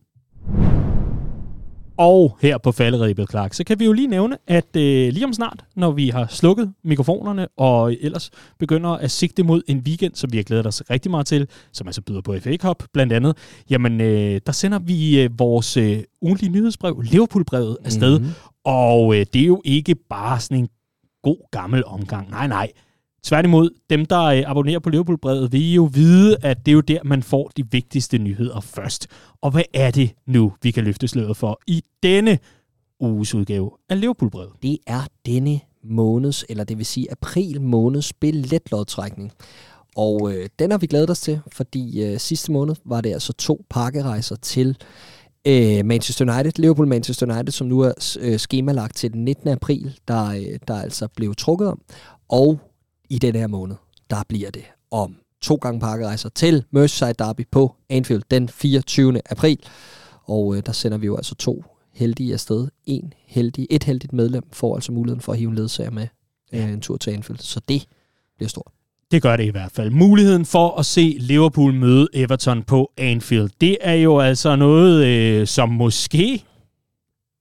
Og 1.98 2.38
her 2.42 2.58
på 2.58 2.72
falderæbet, 2.72 3.30
Clark, 3.30 3.54
så 3.54 3.64
kan 3.64 3.80
vi 3.80 3.86
jo 3.86 3.92
lige 3.94 4.08
nævne, 4.08 4.38
at 4.48 4.76
øh, 4.76 5.14
lige 5.14 5.26
om 5.26 5.34
snart, 5.34 5.66
når 5.76 5.92
vi 5.92 6.10
har 6.10 6.28
slukket 6.30 6.74
mikrofonerne, 6.84 7.48
og 7.58 7.94
ellers 8.02 8.32
begynder 8.60 8.90
at 8.90 9.12
sigte 9.12 9.44
mod 9.44 9.62
en 9.68 9.78
weekend, 9.78 10.16
som 10.16 10.32
vi 10.32 10.38
har 10.38 10.44
glædet 10.44 10.68
os 10.68 10.84
rigtig 10.90 11.12
meget 11.12 11.26
til, 11.28 11.48
som 11.74 11.88
altså 11.88 12.02
byder 12.02 12.22
på 12.22 12.36
FA 12.40 12.58
Cup 12.58 12.84
blandt 12.94 13.14
andet, 13.14 13.38
jamen 13.70 14.02
øh, 14.02 14.42
der 14.46 14.52
sender 14.52 14.80
vi 14.80 15.22
øh, 15.22 15.30
vores 15.40 15.78
øh, 15.78 16.00
ugentlige 16.22 16.52
nyhedsbrev, 16.52 17.02
Liverpool-brevet, 17.02 17.78
afsted. 17.86 18.20
Mm-hmm. 18.20 18.34
Og 18.66 19.16
øh, 19.16 19.26
det 19.34 19.42
er 19.42 19.48
jo 19.48 19.62
ikke 19.66 19.96
bare 20.10 20.40
sådan 20.40 20.58
en 20.58 20.70
god 21.24 21.52
gammel 21.52 21.86
omgang. 21.86 22.30
Nej, 22.30 22.48
nej. 22.48 22.72
Tværtimod, 23.28 23.70
dem, 23.90 24.06
der 24.06 24.24
øh, 24.24 24.44
abonnerer 24.46 24.80
på 24.80 24.90
Liverpool-brevet, 24.90 25.52
vil 25.52 25.74
jo 25.74 25.90
vide, 25.94 26.38
at 26.42 26.66
det 26.66 26.72
er 26.72 26.74
jo 26.74 26.82
der, 26.82 27.00
man 27.06 27.24
får 27.24 27.52
de 27.58 27.72
vigtigste 27.72 28.18
nyheder 28.18 28.60
først. 28.60 29.08
Og 29.42 29.52
hvad 29.52 29.64
er 29.74 29.92
det 29.92 30.12
nu, 30.26 30.54
vi 30.64 30.72
kan 30.72 30.84
løfte 30.84 31.08
sløret 31.08 31.38
for 31.38 31.60
i 31.68 31.84
denne 32.04 32.40
uges 33.00 33.36
udgave 33.36 33.72
af 33.90 34.00
Liverpool-brevet? 34.00 34.52
Det 34.64 34.78
er 34.88 35.02
denne 35.26 35.60
måneds, 35.84 36.46
eller 36.50 36.64
det 36.64 36.78
vil 36.78 36.86
sige 36.86 37.12
april 37.12 37.62
måneds 37.62 38.14
billetlodtrækning. 38.14 39.32
Og 39.96 40.34
øh, 40.34 40.50
den 40.60 40.72
har 40.72 40.78
vi 40.78 40.88
glædet 40.88 41.10
os 41.10 41.20
til, 41.20 41.40
fordi 41.52 42.04
øh, 42.04 42.20
sidste 42.20 42.52
måned 42.52 42.76
var 42.86 43.02
det 43.02 43.14
altså 43.14 43.34
to 43.34 43.66
pakkerejser 43.70 44.36
til 44.36 44.78
øh, 45.48 45.86
Manchester 45.86 46.34
United, 46.34 46.52
Liverpool 46.56 46.88
Manchester 46.88 47.34
United, 47.34 47.52
som 47.52 47.68
nu 47.68 47.80
er 47.80 48.18
øh, 48.20 48.40
skemalagt 48.40 48.96
til 48.96 49.14
den 49.14 49.26
19. 49.26 49.50
april, 49.50 50.00
der, 50.08 50.30
øh, 50.30 50.60
der 50.68 50.82
altså 50.82 51.08
blev 51.16 51.36
trukket 51.36 51.68
om. 51.68 51.82
Og 52.30 52.60
i 53.10 53.20
den 53.20 53.36
her 53.36 53.48
måned, 53.48 53.76
der 54.10 54.24
bliver 54.28 54.52
det 54.52 54.64
om 54.92 55.16
to 55.42 55.56
gange 55.56 55.80
pakkerejser 55.80 56.30
til 56.30 56.64
Merseyside 56.72 57.14
Derby 57.14 57.48
på 57.52 57.76
Anfield 57.90 58.24
den 58.32 58.50
24. 58.50 59.22
april. 59.32 59.60
Og 60.24 60.56
øh, 60.56 60.64
der 60.66 60.72
sender 60.72 60.98
vi 60.98 61.06
jo 61.06 61.16
altså 61.16 61.36
to 61.36 61.64
heldige 61.94 62.34
afsted. 62.34 62.68
En 62.86 63.14
heldig, 63.26 63.68
et 63.70 63.84
heldigt 63.84 64.14
medlem 64.14 64.44
får 64.54 64.76
altså 64.76 64.92
muligheden 64.92 65.22
for 65.22 65.32
at 65.32 65.38
hive 65.38 65.50
en 65.50 65.56
ledsager 65.56 65.92
med 65.92 66.08
øh, 66.54 66.70
en 66.70 66.82
tur 66.82 66.98
til 66.98 67.12
Anfield. 67.12 67.40
Så 67.40 67.62
det 67.70 67.86
bliver 68.38 68.50
stort. 68.50 68.72
Det 69.12 69.22
gør 69.22 69.38
det 69.38 69.44
i 69.46 69.50
hvert 69.50 69.72
fald. 69.72 69.92
Muligheden 69.92 70.46
for 70.46 70.80
at 70.80 70.86
se 70.86 71.18
Liverpool 71.20 71.74
møde 71.74 72.08
Everton 72.14 72.64
på 72.64 72.92
Anfield, 72.98 73.50
det 73.62 73.78
er 73.82 73.94
jo 73.94 74.20
altså 74.20 74.56
noget, 74.56 75.06
øh, 75.06 75.48
som 75.48 75.70
måske 75.70 76.44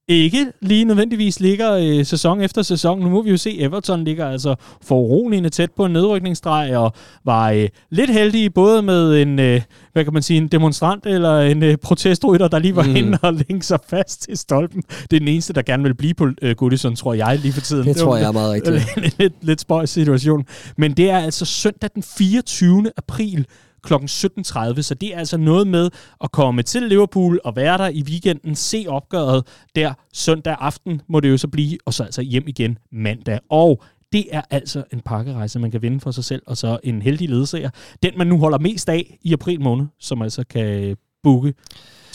ikke 0.07 0.51
lige 0.61 0.85
nødvendigvis 0.85 1.39
ligger 1.39 1.73
øh, 1.73 2.05
sæson 2.05 2.41
efter 2.41 2.61
sæson. 2.61 2.99
Nu 2.99 3.09
må 3.09 3.21
vi 3.21 3.29
jo 3.29 3.37
se, 3.37 3.59
Everton 3.59 4.03
ligger 4.03 4.29
altså 4.29 4.55
foruroligende 4.81 5.49
tæt 5.49 5.71
på 5.71 5.85
en 5.85 5.93
nedrykningsstreg, 5.93 6.77
og 6.77 6.93
var 7.25 7.51
øh, 7.51 7.69
lidt 7.89 8.09
heldige 8.09 8.49
både 8.49 8.81
med 8.81 9.21
en, 9.21 9.39
øh, 9.39 9.61
hvad 9.93 10.03
kan 10.03 10.13
man 10.13 10.21
sige, 10.21 10.37
en 10.37 10.47
demonstrant 10.47 11.05
eller 11.05 11.39
en 11.39 11.63
øh, 11.63 11.77
protestrytter, 11.77 12.47
der 12.47 12.59
lige 12.59 12.75
var 12.75 12.83
mm. 12.83 12.95
inde 12.95 13.17
og 13.21 13.33
længe 13.33 13.63
sig 13.63 13.79
fast 13.89 14.21
til 14.21 14.37
stolpen. 14.37 14.81
Det 14.81 15.13
er 15.13 15.19
den 15.19 15.27
eneste, 15.27 15.53
der 15.53 15.61
gerne 15.61 15.83
vil 15.83 15.95
blive 15.95 16.13
på 16.13 16.27
øh, 16.41 16.55
Goodison, 16.55 16.95
tror 16.95 17.13
jeg, 17.13 17.39
lige 17.39 17.53
for 17.53 17.61
tiden. 17.61 17.87
Det, 17.87 17.95
det 17.95 18.03
tror 18.03 18.17
jeg 18.17 18.27
er 18.27 18.31
meget 18.31 18.53
rigtigt. 18.53 18.95
lidt, 18.95 19.17
lidt, 19.19 19.33
lidt 19.41 19.61
spøjs 19.61 19.89
situation. 19.89 20.45
Men 20.77 20.91
det 20.91 21.09
er 21.09 21.17
altså 21.17 21.45
søndag 21.45 21.89
den 21.95 22.03
24. 22.03 22.91
april, 22.97 23.45
kl. 23.83 23.93
17.30, 23.93 24.81
så 24.81 24.95
det 25.01 25.13
er 25.13 25.17
altså 25.17 25.37
noget 25.37 25.67
med 25.67 25.89
at 26.23 26.31
komme 26.31 26.63
til 26.63 26.83
Liverpool 26.83 27.39
og 27.43 27.55
være 27.55 27.77
der 27.77 27.87
i 27.87 28.03
weekenden, 28.03 28.55
se 28.55 28.85
opgøret 28.87 29.47
der 29.75 29.93
søndag 30.13 30.55
aften, 30.59 31.01
må 31.09 31.19
det 31.19 31.29
jo 31.29 31.37
så 31.37 31.47
blive, 31.47 31.77
og 31.85 31.93
så 31.93 32.03
altså 32.03 32.21
hjem 32.21 32.43
igen 32.47 32.77
mandag. 32.91 33.39
Og 33.49 33.83
det 34.11 34.25
er 34.31 34.41
altså 34.49 34.83
en 34.93 35.01
pakkerejse, 35.01 35.59
man 35.59 35.71
kan 35.71 35.81
vinde 35.81 35.99
for 35.99 36.11
sig 36.11 36.23
selv, 36.23 36.41
og 36.47 36.57
så 36.57 36.79
en 36.83 37.01
heldig 37.01 37.29
ledsager. 37.29 37.69
Den, 38.03 38.13
man 38.17 38.27
nu 38.27 38.39
holder 38.39 38.59
mest 38.59 38.89
af 38.89 39.17
i 39.21 39.33
april 39.33 39.61
måned, 39.61 39.85
som 39.99 40.21
altså 40.21 40.43
kan 40.49 40.97
booke 41.23 41.53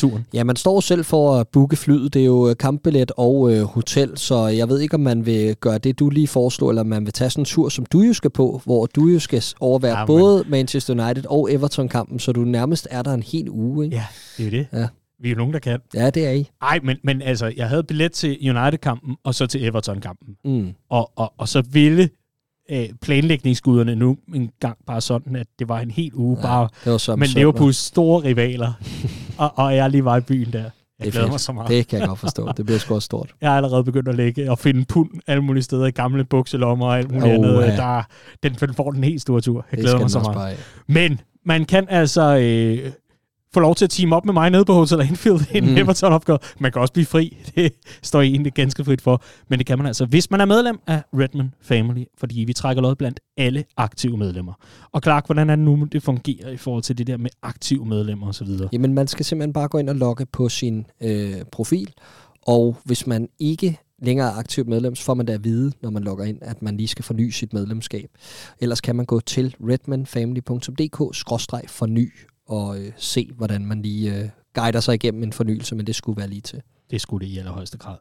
turen? 0.03 0.27
Ja, 0.35 0.45
man 0.45 0.57
står 0.57 0.81
selv 0.81 1.05
for 1.05 1.35
at 1.35 1.49
booke 1.49 1.77
flyet. 1.77 2.15
Det 2.15 2.23
er 2.23 2.27
jo 2.27 2.49
øh, 2.49 2.57
kampbillet 2.57 3.13
og 3.17 3.53
øh, 3.53 3.63
hotel, 3.63 4.19
så 4.19 4.47
jeg 4.47 4.69
ved 4.69 4.81
ikke, 4.81 4.95
om 4.95 5.01
man 5.01 5.27
vil 5.27 5.57
gøre 5.57 5.79
det, 5.79 5.99
du 5.99 6.11
lige 6.11 6.29
foreslår, 6.29 6.69
eller 6.69 6.83
om 6.83 6.87
man 6.87 7.05
vil 7.05 7.13
tage 7.13 7.31
sådan 7.31 7.43
en 7.43 7.45
tur, 7.45 7.69
som 7.69 7.87
du 7.87 8.01
jo 8.01 8.13
skal 8.13 8.31
på, 8.31 8.61
hvor 8.65 8.87
du 8.87 9.07
jo 9.07 9.19
skal 9.19 9.43
overvære 9.61 9.99
ja, 9.99 10.07
både 10.07 10.45
Manchester 10.49 11.05
United 11.05 11.25
og 11.27 11.53
Everton-kampen, 11.53 12.19
så 12.19 12.33
du 12.33 12.41
nærmest 12.41 12.89
er 12.91 13.03
der 13.03 13.15
en 13.15 13.23
hel 13.23 13.51
uge. 13.51 13.85
Ikke? 13.85 13.97
Ja, 13.97 14.05
det 14.39 14.47
er 14.47 14.51
det. 14.51 14.67
Ja. 14.73 14.89
Vi 15.21 15.29
er 15.29 15.33
jo 15.33 15.39
nogen, 15.39 15.53
der 15.53 15.59
kan. 15.59 15.81
Ja, 15.95 16.11
det 16.11 16.27
er 16.27 16.31
I. 16.31 16.51
Nej, 16.63 16.81
men, 16.83 16.97
men 17.05 17.23
altså, 17.23 17.53
jeg 17.57 17.69
havde 17.69 17.83
billet 17.83 18.13
til 18.13 18.57
United-kampen, 18.57 19.17
og 19.25 19.35
så 19.35 19.47
til 19.47 19.65
Everton-kampen. 19.65 20.37
Mm. 20.45 20.69
Og, 20.91 21.11
og, 21.17 21.33
og 21.39 21.49
så 21.49 21.63
ville 21.73 22.09
øh, 22.73 22.89
planlægningsguderne 23.03 23.95
nu 23.95 24.17
en 24.35 24.51
gang 24.61 24.77
bare 24.87 25.01
sådan, 25.01 25.37
at 25.37 25.47
det 25.59 25.69
var 25.69 25.81
en 25.81 25.91
hel 25.91 26.11
uge 26.15 26.37
Ja, 26.41 26.43
bare 26.47 26.69
det 26.85 26.93
var 26.93 26.99
så 26.99 27.17
men 27.17 27.29
Liverpools 27.29 27.77
store 27.77 28.25
rivaler, 28.25 28.73
og, 29.39 29.53
og 29.55 29.77
jeg 29.77 29.91
lige 29.91 30.05
var 30.05 30.17
i 30.17 30.21
byen 30.21 30.53
der. 30.53 30.59
Jeg 30.99 31.07
Det 31.07 31.13
glæder 31.13 31.27
fedt. 31.27 31.33
mig 31.33 31.41
så 31.41 31.53
meget. 31.53 31.69
Det 31.69 31.87
kan 31.89 31.99
jeg 32.01 32.09
godt 32.09 32.19
forstå. 32.19 32.53
Det 32.57 32.67
bliver 32.67 32.79
sgu 32.79 32.95
også 32.95 33.07
stort. 33.07 33.35
Jeg 33.41 33.53
er 33.53 33.57
allerede 33.57 33.85
begyndt 33.85 34.09
at 34.09 34.15
lægge 34.15 34.51
og 34.51 34.59
finde 34.59 34.85
pund 34.85 35.11
alle 35.27 35.43
mulige 35.43 35.63
steder 35.63 35.87
i 35.87 35.91
gamle 35.91 36.25
bukselommer 36.25 36.87
og 36.87 36.99
alt 36.99 37.11
muligt 37.11 37.27
Åh, 37.29 37.35
andet. 37.35 37.63
ja. 37.63 37.77
Der, 37.77 38.03
den, 38.43 38.75
får 38.75 38.91
den 38.91 39.05
helt 39.05 39.23
store 39.23 39.41
tur. 39.41 39.67
Jeg 39.71 39.77
det 39.77 39.85
glæder 39.85 39.99
mig 39.99 40.11
så 40.11 40.21
meget. 40.35 40.57
Men 40.89 41.21
man 41.47 41.65
kan 41.65 41.87
altså 41.89 42.37
øh, 42.37 42.93
få 43.55 43.61
lov 43.61 43.75
til 43.75 43.85
at 43.85 43.91
team 43.91 44.13
op 44.13 44.25
med 44.25 44.33
mig 44.33 44.51
nede 44.51 44.65
på 44.65 44.73
Hotel 44.73 45.01
Anfield 45.01 45.41
i 45.55 45.59
en 45.59 45.65
Mm. 45.73 45.77
Everton 45.77 46.13
opgave. 46.13 46.39
Man 46.59 46.73
kan 46.73 46.81
også 46.81 46.93
blive 46.93 47.07
fri. 47.07 47.37
Det 47.55 47.73
står 48.03 48.21
I 48.21 48.29
egentlig 48.29 48.53
ganske 48.53 48.85
frit 48.85 49.01
for. 49.01 49.23
Men 49.49 49.59
det 49.59 49.67
kan 49.67 49.79
man 49.79 49.87
altså, 49.87 50.05
hvis 50.05 50.31
man 50.31 50.41
er 50.41 50.45
medlem 50.45 50.79
af 50.87 51.03
Redman 51.15 51.55
Family, 51.61 52.05
fordi 52.19 52.45
vi 52.47 52.53
trækker 52.53 52.83
lod 52.83 52.95
blandt 52.95 53.21
alle 53.37 53.65
aktive 53.77 54.17
medlemmer. 54.17 54.53
Og 54.93 55.01
Clark, 55.03 55.27
hvordan 55.27 55.51
er 55.51 55.57
det 55.57 55.65
nu, 55.65 55.89
det 55.93 56.03
fungerer 56.03 56.51
i 56.51 56.57
forhold 56.57 56.83
til 56.83 56.99
det 56.99 57.07
der 57.07 57.17
med 57.17 57.31
aktive 57.43 57.87
medlemmer 57.87 58.29
osv.? 58.29 58.49
Jamen, 58.73 58.95
man 58.95 59.09
skal 59.09 59.25
simpelthen 59.25 59.53
bare 59.53 59.69
gå 59.69 59.79
ind 59.79 59.89
og 59.89 59.97
logge 59.97 60.27
på 60.27 60.49
sin 60.49 60.87
øh, 61.03 61.35
profil, 61.53 61.93
og 62.47 62.77
hvis 62.85 63.07
man 63.07 63.29
ikke 63.39 63.79
længere 64.03 64.29
er 64.29 64.33
aktivt 64.33 64.69
medlem, 64.69 64.95
så 64.95 65.05
får 65.05 65.15
man 65.15 65.27
da 65.27 65.33
at 65.33 65.45
vide, 65.45 65.73
når 65.83 65.91
man 65.91 66.03
logger 66.03 66.25
ind, 66.25 66.39
at 66.41 66.63
man 66.63 66.77
lige 66.77 66.89
skal 66.89 67.05
forny 67.05 67.31
sit 67.31 67.53
medlemskab. 67.53 68.11
Ellers 68.61 68.81
kan 68.81 68.97
man 68.97 69.07
gå 69.07 69.21
til 69.21 69.55
redmanfamily.dk-forny 69.61 72.29
og 72.53 72.79
øh, 72.79 72.93
se, 72.97 73.31
hvordan 73.37 73.67
man 73.67 73.83
lige 73.83 74.15
øh, 74.15 74.29
guider 74.55 74.81
sig 74.81 74.95
igennem 74.95 75.23
en 75.23 75.33
fornyelse, 75.33 75.75
men 75.75 75.87
det 75.87 75.95
skulle 75.95 76.17
være 76.17 76.29
lige 76.29 76.41
til. 76.41 76.63
Det 76.91 77.01
skulle 77.01 77.27
det 77.27 77.33
i 77.33 77.39
allerhøjeste 77.39 77.79
grad. 77.79 77.97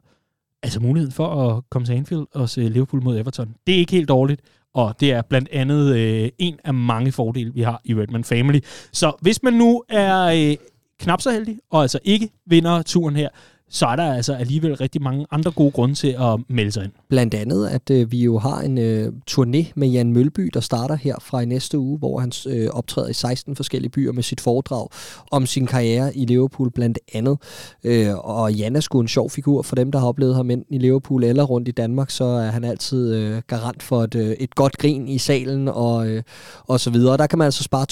Altså 0.62 0.80
muligheden 0.80 1.12
for 1.12 1.26
at 1.26 1.62
komme 1.70 1.86
til 1.86 1.92
Anfield 1.92 2.26
og 2.34 2.48
se 2.48 2.68
Liverpool 2.68 3.02
mod 3.02 3.18
Everton, 3.18 3.54
det 3.66 3.74
er 3.74 3.78
ikke 3.78 3.92
helt 3.92 4.08
dårligt. 4.08 4.40
Og 4.74 4.94
det 5.00 5.12
er 5.12 5.22
blandt 5.22 5.48
andet 5.52 5.96
øh, 5.96 6.28
en 6.38 6.58
af 6.64 6.74
mange 6.74 7.12
fordele, 7.12 7.54
vi 7.54 7.62
har 7.62 7.80
i 7.84 7.94
Redman 7.94 8.24
Family. 8.24 8.60
Så 8.92 9.12
hvis 9.20 9.42
man 9.42 9.52
nu 9.52 9.82
er 9.88 10.24
øh, 10.24 10.56
knap 10.98 11.20
så 11.20 11.30
heldig, 11.30 11.58
og 11.70 11.82
altså 11.82 11.98
ikke 12.04 12.30
vinder 12.46 12.82
turen 12.82 13.16
her, 13.16 13.28
så 13.72 13.86
er 13.86 13.96
der 13.96 14.14
altså 14.14 14.34
alligevel 14.34 14.76
rigtig 14.76 15.02
mange 15.02 15.26
andre 15.30 15.50
gode 15.50 15.70
grunde 15.70 15.94
til 15.94 16.16
at 16.20 16.40
melde 16.48 16.72
sig 16.72 16.84
ind. 16.84 16.92
Blandt 17.08 17.34
andet, 17.34 17.68
at 17.68 17.90
øh, 17.90 18.12
vi 18.12 18.24
jo 18.24 18.38
har 18.38 18.60
en 18.60 18.78
øh, 18.78 19.12
turné 19.30 19.72
med 19.74 19.88
Jan 19.88 20.12
Mølby, 20.12 20.50
der 20.54 20.60
starter 20.60 20.94
her 20.94 21.16
fra 21.20 21.40
i 21.40 21.44
næste 21.44 21.78
uge, 21.78 21.98
hvor 21.98 22.20
han 22.20 22.32
øh, 22.48 22.68
optræder 22.72 23.08
i 23.08 23.12
16 23.12 23.56
forskellige 23.56 23.90
byer 23.90 24.12
med 24.12 24.22
sit 24.22 24.40
foredrag 24.40 24.88
om 25.30 25.46
sin 25.46 25.66
karriere 25.66 26.16
i 26.16 26.26
Liverpool 26.26 26.70
blandt 26.70 26.98
andet. 27.14 27.38
Øh, 27.84 28.18
og 28.18 28.52
Jan 28.52 28.76
er 28.76 28.80
sgu 28.80 29.00
en 29.00 29.08
sjov 29.08 29.30
figur 29.30 29.62
for 29.62 29.76
dem, 29.76 29.92
der 29.92 29.98
har 29.98 30.06
oplevet 30.06 30.34
ham 30.34 30.50
enten 30.50 30.74
i 30.74 30.78
Liverpool 30.78 31.24
eller 31.24 31.44
rundt 31.44 31.68
i 31.68 31.72
Danmark, 31.72 32.10
så 32.10 32.24
er 32.24 32.50
han 32.50 32.64
altid 32.64 33.14
øh, 33.14 33.42
garant 33.46 33.82
for 33.82 34.02
et, 34.02 34.14
øh, 34.14 34.30
et 34.30 34.54
godt 34.54 34.78
grin 34.78 35.08
i 35.08 35.18
salen 35.18 35.68
og, 35.68 36.08
øh, 36.08 36.22
og 36.66 36.80
så 36.80 36.90
videre. 36.90 37.12
Og 37.12 37.18
der 37.18 37.26
kan 37.26 37.38
man 37.38 37.44
altså 37.44 37.62
spare 37.62 37.86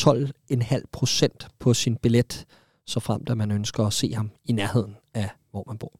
12,5 0.52 0.82
procent 0.92 1.46
på 1.60 1.74
sin 1.74 1.96
billet, 1.96 2.44
så 2.86 3.00
frem 3.00 3.22
at 3.26 3.36
man 3.36 3.50
ønsker 3.50 3.84
at 3.84 3.92
se 3.92 4.12
ham 4.14 4.30
i 4.44 4.52
nærheden 4.52 4.99
hvor 5.50 5.64
man 5.66 5.78
bor. 5.78 5.92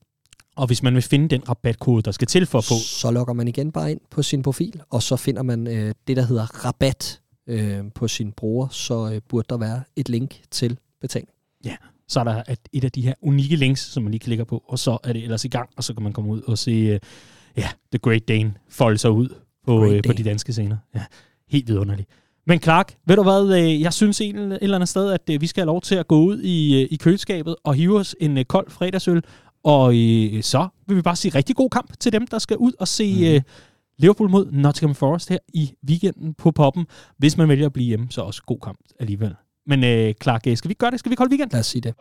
Og 0.57 0.67
hvis 0.67 0.83
man 0.83 0.95
vil 0.95 1.03
finde 1.03 1.29
den 1.29 1.49
rabatkode, 1.49 2.03
der 2.03 2.11
skal 2.11 2.29
til 2.29 2.47
for 2.47 2.59
at 2.59 2.65
få, 2.65 2.75
Så 2.75 3.11
logger 3.11 3.35
man 3.35 3.49
igen 3.49 3.73
bare 3.73 3.91
ind 3.91 4.01
på 4.11 4.23
sin 4.23 4.43
profil, 4.43 4.83
og 4.91 5.03
så 5.03 5.17
finder 5.17 5.43
man 5.43 5.67
øh, 5.67 5.95
det, 6.07 6.17
der 6.17 6.23
hedder 6.23 6.65
rabat 6.65 7.21
øh, 7.47 7.85
på 7.95 8.09
sin 8.09 8.33
bruger, 8.33 8.69
så 8.69 9.13
øh, 9.13 9.21
burde 9.29 9.47
der 9.51 9.57
være 9.57 9.83
et 9.97 10.09
link 10.09 10.41
til 10.51 10.79
betaling. 11.01 11.29
så 12.09 12.21
er 12.21 12.25
der 12.25 12.43
et, 12.49 12.59
et 12.73 12.85
af 12.85 12.93
de 12.93 13.03
her 13.03 13.15
unikke 13.23 13.57
links, 13.57 13.81
som 13.81 14.03
man 14.03 14.11
lige 14.11 14.21
klikker 14.21 14.45
på, 14.45 14.65
og 14.69 14.79
så 14.79 14.99
er 15.05 15.13
det 15.13 15.23
ellers 15.23 15.45
i 15.45 15.49
gang, 15.49 15.71
og 15.77 15.85
så 15.85 15.95
kan 15.95 16.03
man 16.03 16.13
komme 16.13 16.31
ud 16.31 16.43
og 16.43 16.59
se, 16.59 16.71
øh, 16.71 17.01
ja, 17.57 17.69
The 17.93 17.99
Great 17.99 18.29
Dane 18.29 18.55
folde 18.69 18.99
sig 18.99 19.11
ud 19.11 19.29
på, 19.65 19.85
øh, 19.85 20.03
på 20.07 20.13
de 20.13 20.25
danske 20.25 20.53
scener. 20.53 20.77
Ja, 20.95 21.05
helt 21.49 21.69
vidunderligt. 21.69 22.09
Men 22.51 22.61
Clark, 22.61 22.95
ved 23.07 23.17
du 23.17 23.23
hvad, 23.23 23.59
øh, 23.59 23.81
jeg 23.81 23.93
synes 23.93 24.21
en, 24.21 24.53
et 24.53 24.59
eller 24.63 24.77
andet 24.77 24.89
sted, 24.89 25.13
at 25.13 25.31
øh, 25.31 25.41
vi 25.41 25.47
skal 25.47 25.61
have 25.61 25.67
lov 25.67 25.81
til 25.81 25.95
at 25.95 26.09
gå 26.09 26.21
ud 26.21 26.41
i, 26.41 26.83
øh, 26.83 26.89
i 26.91 26.97
køleskabet 26.97 27.57
og 27.65 27.75
hive 27.75 27.99
os 27.99 28.17
en 28.21 28.45
kold 28.45 28.71
fredagsøl, 28.71 29.23
og 29.65 29.95
øh, 29.95 30.43
så 30.43 30.69
vil 30.87 30.97
vi 30.97 31.03
bare 31.03 31.17
sige 31.17 31.35
rigtig 31.35 31.57
god 31.57 31.71
kamp 31.71 32.01
til 32.01 32.13
dem, 32.13 32.27
der 32.27 32.39
skal 32.39 32.57
ud 32.57 32.73
og 32.81 32.89
se 32.89 33.17
øh, 33.23 33.41
Liverpool 33.99 34.31
mod 34.31 34.53
Nottingham 34.53 34.95
Forest 34.95 35.29
her 35.29 35.39
i 35.55 35.71
weekenden 35.89 36.35
på 36.35 36.51
poppen. 36.51 36.87
Hvis 37.19 37.37
man 37.37 37.49
vælger 37.49 37.67
at 37.67 37.73
blive 37.73 37.87
hjemme, 37.87 38.07
så 38.11 38.21
også 38.21 38.43
god 38.47 38.59
kamp 38.63 38.79
alligevel. 39.01 39.35
Men 39.67 39.85
øh, 39.85 40.15
Clark, 40.23 40.41
skal 40.55 40.69
vi 40.69 40.75
gøre 40.75 40.91
det? 40.91 40.99
Skal 40.99 41.11
vi 41.11 41.13
ikke 41.13 41.21
holde 41.21 41.33
weekend? 41.33 41.51
Lad 41.53 41.61
os 41.61 41.67
sige 41.67 41.83
det. 41.83 41.95